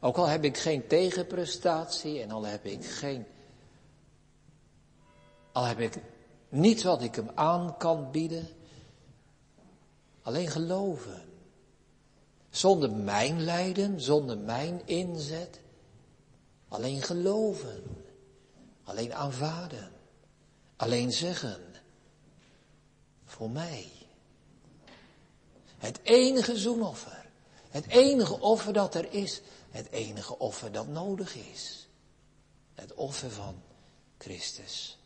Ook 0.00 0.16
al 0.16 0.26
heb 0.26 0.44
ik 0.44 0.56
geen 0.56 0.86
tegenprestatie 0.86 2.20
en 2.20 2.30
al 2.30 2.44
heb 2.44 2.64
ik 2.64 2.84
geen. 2.84 3.26
Al 5.52 5.64
heb 5.64 5.78
ik 5.78 5.98
niets 6.48 6.82
wat 6.82 7.02
ik 7.02 7.14
hem 7.14 7.30
aan 7.34 7.76
kan 7.76 8.10
bieden. 8.10 8.48
Alleen 10.22 10.48
geloven. 10.48 11.24
Zonder 12.50 12.92
mijn 12.92 13.44
lijden, 13.44 14.00
zonder 14.00 14.38
mijn 14.38 14.82
inzet. 14.84 15.60
Alleen 16.68 17.02
geloven. 17.02 17.82
Alleen 18.84 19.14
aanvaarden. 19.14 19.92
Alleen 20.76 21.12
zeggen 21.12 21.60
voor 23.24 23.50
mij. 23.50 23.92
Het 25.78 26.00
enige 26.02 26.56
zoenoffer. 26.56 27.26
Het 27.70 27.86
enige 27.86 28.40
offer 28.40 28.72
dat 28.72 28.94
er 28.94 29.12
is. 29.12 29.40
Het 29.76 29.90
enige 29.90 30.38
offer 30.38 30.72
dat 30.72 30.86
nodig 30.86 31.34
is. 31.34 31.88
Het 32.74 32.94
offer 32.94 33.30
van 33.30 33.62
Christus. 34.18 34.98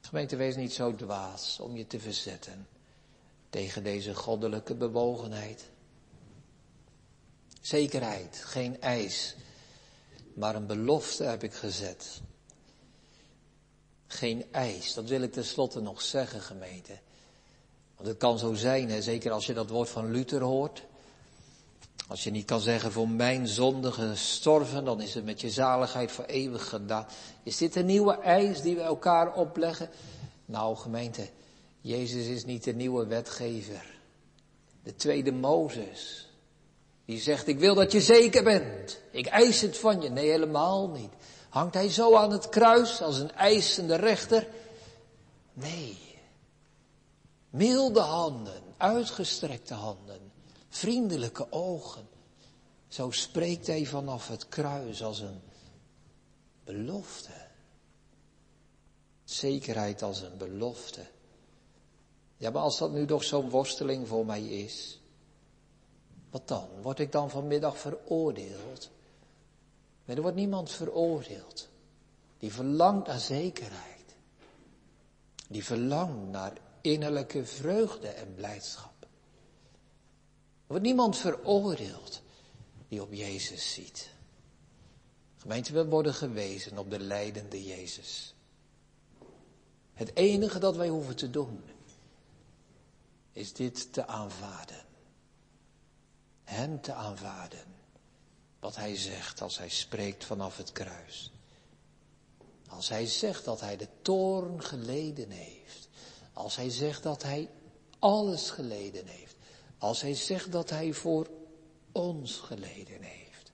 Gemeente, 0.00 0.36
wees 0.36 0.56
niet 0.56 0.72
zo 0.72 0.94
dwaas 0.94 1.60
om 1.60 1.76
je 1.76 1.86
te 1.86 2.00
verzetten 2.00 2.68
tegen 3.50 3.82
deze 3.82 4.14
goddelijke 4.14 4.74
bewogenheid. 4.74 5.70
Zekerheid, 7.60 8.36
geen 8.44 8.80
eis, 8.80 9.36
maar 10.34 10.54
een 10.54 10.66
belofte 10.66 11.24
heb 11.24 11.42
ik 11.42 11.54
gezet. 11.54 12.20
Geen 14.06 14.52
eis, 14.52 14.94
dat 14.94 15.08
wil 15.08 15.22
ik 15.22 15.32
tenslotte 15.32 15.80
nog 15.80 16.02
zeggen, 16.02 16.40
gemeente. 16.40 16.98
Want 17.96 18.08
het 18.08 18.16
kan 18.16 18.38
zo 18.38 18.54
zijn, 18.54 18.90
hè, 18.90 19.02
zeker 19.02 19.30
als 19.30 19.46
je 19.46 19.54
dat 19.54 19.70
woord 19.70 19.88
van 19.88 20.10
Luther 20.10 20.42
hoort. 20.42 20.82
Als 22.08 22.24
je 22.24 22.30
niet 22.30 22.44
kan 22.44 22.60
zeggen 22.60 22.92
voor 22.92 23.08
mijn 23.08 23.46
zonde 23.46 23.92
gestorven, 23.92 24.84
dan 24.84 25.00
is 25.00 25.14
het 25.14 25.24
met 25.24 25.40
je 25.40 25.50
zaligheid 25.50 26.12
voor 26.12 26.24
eeuwig 26.24 26.68
gedaan. 26.68 27.06
Is 27.42 27.56
dit 27.56 27.76
een 27.76 27.86
nieuwe 27.86 28.18
eis 28.18 28.60
die 28.60 28.76
we 28.76 28.82
elkaar 28.82 29.34
opleggen? 29.34 29.90
Nou, 30.44 30.76
gemeente, 30.76 31.28
Jezus 31.80 32.26
is 32.26 32.44
niet 32.44 32.64
de 32.64 32.74
nieuwe 32.74 33.06
wetgever. 33.06 33.84
De 34.82 34.96
tweede 34.96 35.32
Mozes. 35.32 36.28
Die 37.04 37.20
zegt, 37.20 37.46
ik 37.46 37.58
wil 37.58 37.74
dat 37.74 37.92
je 37.92 38.00
zeker 38.00 38.44
bent. 38.44 39.00
Ik 39.10 39.26
eis 39.26 39.60
het 39.60 39.78
van 39.78 40.00
je. 40.00 40.08
Nee, 40.08 40.30
helemaal 40.30 40.88
niet. 40.88 41.12
Hangt 41.48 41.74
hij 41.74 41.90
zo 41.90 42.14
aan 42.16 42.32
het 42.32 42.48
kruis 42.48 43.02
als 43.02 43.18
een 43.18 43.32
eisende 43.32 43.96
rechter? 43.96 44.48
Nee. 45.52 45.98
Milde 47.50 48.00
handen, 48.00 48.62
uitgestrekte 48.76 49.74
handen, 49.74 50.31
vriendelijke 50.74 51.52
ogen. 51.52 52.08
Zo 52.88 53.10
spreekt 53.10 53.66
hij 53.66 53.86
vanaf 53.86 54.28
het 54.28 54.48
kruis 54.48 55.02
als 55.02 55.20
een 55.20 55.40
belofte. 56.64 57.46
Zekerheid 59.24 60.02
als 60.02 60.20
een 60.20 60.36
belofte. 60.36 61.06
Ja, 62.36 62.50
maar 62.50 62.62
als 62.62 62.78
dat 62.78 62.92
nu 62.92 63.06
toch 63.06 63.24
zo'n 63.24 63.50
worsteling 63.50 64.08
voor 64.08 64.26
mij 64.26 64.42
is, 64.42 65.00
wat 66.30 66.48
dan? 66.48 66.68
Word 66.82 66.98
ik 66.98 67.12
dan 67.12 67.30
vanmiddag 67.30 67.78
veroordeeld? 67.78 68.90
Nee, 70.04 70.16
er 70.16 70.22
wordt 70.22 70.36
niemand 70.36 70.70
veroordeeld. 70.70 71.68
Die 72.38 72.52
verlangt 72.52 73.06
naar 73.06 73.20
zekerheid. 73.20 74.16
Die 75.48 75.64
verlangt 75.64 76.30
naar 76.30 76.52
innerlijke 76.80 77.44
vreugde 77.44 78.08
en 78.08 78.34
blijdschap. 78.34 78.91
Wordt 80.72 80.86
niemand 80.86 81.16
veroordeeld 81.16 82.22
die 82.88 83.02
op 83.02 83.12
Jezus 83.12 83.72
ziet. 83.72 84.10
Gemeente, 85.36 85.72
we 85.72 85.84
worden 85.86 86.14
gewezen 86.14 86.78
op 86.78 86.90
de 86.90 86.98
leidende 86.98 87.64
Jezus. 87.64 88.34
Het 89.92 90.16
enige 90.16 90.58
dat 90.58 90.76
wij 90.76 90.88
hoeven 90.88 91.16
te 91.16 91.30
doen, 91.30 91.62
is 93.32 93.52
dit 93.52 93.92
te 93.92 94.06
aanvaarden. 94.06 94.84
Hem 96.44 96.80
te 96.80 96.92
aanvaarden. 96.92 97.64
Wat 98.60 98.76
hij 98.76 98.96
zegt 98.96 99.40
als 99.40 99.58
hij 99.58 99.68
spreekt 99.68 100.24
vanaf 100.24 100.56
het 100.56 100.72
kruis. 100.72 101.32
Als 102.68 102.88
hij 102.88 103.06
zegt 103.06 103.44
dat 103.44 103.60
hij 103.60 103.76
de 103.76 103.88
toorn 104.02 104.62
geleden 104.62 105.30
heeft. 105.30 105.88
Als 106.32 106.56
hij 106.56 106.70
zegt 106.70 107.02
dat 107.02 107.22
hij 107.22 107.50
alles 107.98 108.50
geleden 108.50 109.06
heeft. 109.06 109.31
Als 109.82 110.00
hij 110.00 110.14
zegt 110.14 110.52
dat 110.52 110.70
hij 110.70 110.92
voor 110.92 111.26
ons 111.92 112.36
geleden 112.36 113.00
heeft. 113.00 113.52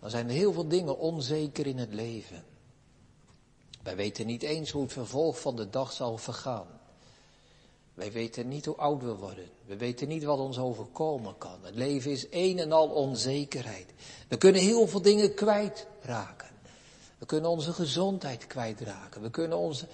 Dan 0.00 0.10
zijn 0.10 0.28
er 0.28 0.34
heel 0.34 0.52
veel 0.52 0.68
dingen 0.68 0.98
onzeker 0.98 1.66
in 1.66 1.78
het 1.78 1.92
leven. 1.92 2.44
Wij 3.82 3.96
weten 3.96 4.26
niet 4.26 4.42
eens 4.42 4.70
hoe 4.70 4.82
het 4.82 4.92
vervolg 4.92 5.40
van 5.40 5.56
de 5.56 5.70
dag 5.70 5.92
zal 5.92 6.18
vergaan. 6.18 6.66
Wij 7.94 8.12
weten 8.12 8.48
niet 8.48 8.64
hoe 8.64 8.76
oud 8.76 9.02
we 9.02 9.14
worden. 9.14 9.48
We 9.64 9.76
weten 9.76 10.08
niet 10.08 10.24
wat 10.24 10.38
ons 10.38 10.58
overkomen 10.58 11.38
kan. 11.38 11.64
Het 11.64 11.74
leven 11.74 12.10
is 12.10 12.26
een 12.30 12.58
en 12.58 12.72
al 12.72 12.88
onzekerheid. 12.88 13.92
We 14.28 14.36
kunnen 14.36 14.60
heel 14.60 14.86
veel 14.86 15.02
dingen 15.02 15.34
kwijtraken. 15.34 16.50
We 17.18 17.26
kunnen 17.26 17.50
onze 17.50 17.72
gezondheid 17.72 18.46
kwijtraken. 18.46 19.22
We 19.22 19.30
kunnen 19.30 19.58
onze 19.58 19.86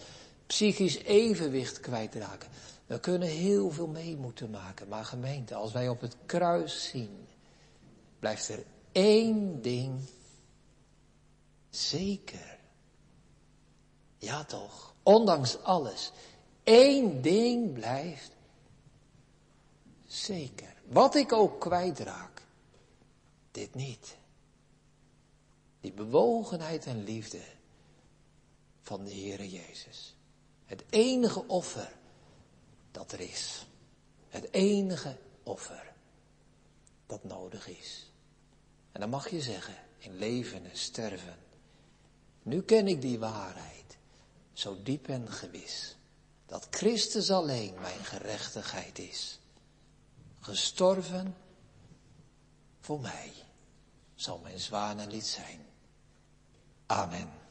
psychisch 0.46 0.98
evenwicht 0.98 1.80
kwijtraken. 1.80 2.48
We 2.92 3.00
kunnen 3.00 3.28
heel 3.28 3.70
veel 3.70 3.86
mee 3.86 4.16
moeten 4.16 4.50
maken. 4.50 4.88
Maar 4.88 5.04
gemeente, 5.04 5.54
als 5.54 5.72
wij 5.72 5.88
op 5.88 6.00
het 6.00 6.16
kruis 6.26 6.88
zien, 6.88 7.26
blijft 8.18 8.48
er 8.48 8.64
één 8.92 9.62
ding 9.62 10.00
zeker. 11.70 12.58
Ja 14.18 14.44
toch, 14.44 14.94
ondanks 15.02 15.62
alles. 15.62 16.12
Eén 16.64 17.22
ding 17.22 17.72
blijft 17.72 18.30
zeker. 20.06 20.74
Wat 20.84 21.14
ik 21.14 21.32
ook 21.32 21.60
kwijtraak, 21.60 22.42
dit 23.50 23.74
niet. 23.74 24.16
Die 25.80 25.92
bewogenheid 25.92 26.86
en 26.86 27.04
liefde 27.04 27.42
van 28.82 29.04
de 29.04 29.10
Heere 29.10 29.50
Jezus. 29.50 30.14
Het 30.64 30.84
enige 30.90 31.46
offer 31.46 32.00
dat 32.92 33.12
er 33.12 33.20
is. 33.20 33.66
Het 34.28 34.52
enige 34.52 35.16
offer 35.42 35.92
dat 37.06 37.24
nodig 37.24 37.68
is. 37.68 38.10
En 38.92 39.00
dan 39.00 39.10
mag 39.10 39.28
je 39.28 39.40
zeggen, 39.40 39.76
in 39.98 40.16
leven 40.16 40.64
en 40.70 40.76
sterven. 40.76 41.36
Nu 42.42 42.62
ken 42.62 42.88
ik 42.88 43.00
die 43.00 43.18
waarheid, 43.18 43.96
zo 44.52 44.82
diep 44.82 45.08
en 45.08 45.32
gewis 45.32 45.96
dat 46.52 46.66
Christus 46.70 47.30
alleen 47.30 47.74
mijn 47.80 48.04
gerechtigheid 48.04 48.98
is. 48.98 49.38
Gestorven 50.40 51.36
voor 52.80 53.00
mij 53.00 53.32
zal 54.14 54.38
mijn 54.38 54.60
zwanenlied 54.60 55.26
zijn. 55.26 55.66
Amen. 56.86 57.41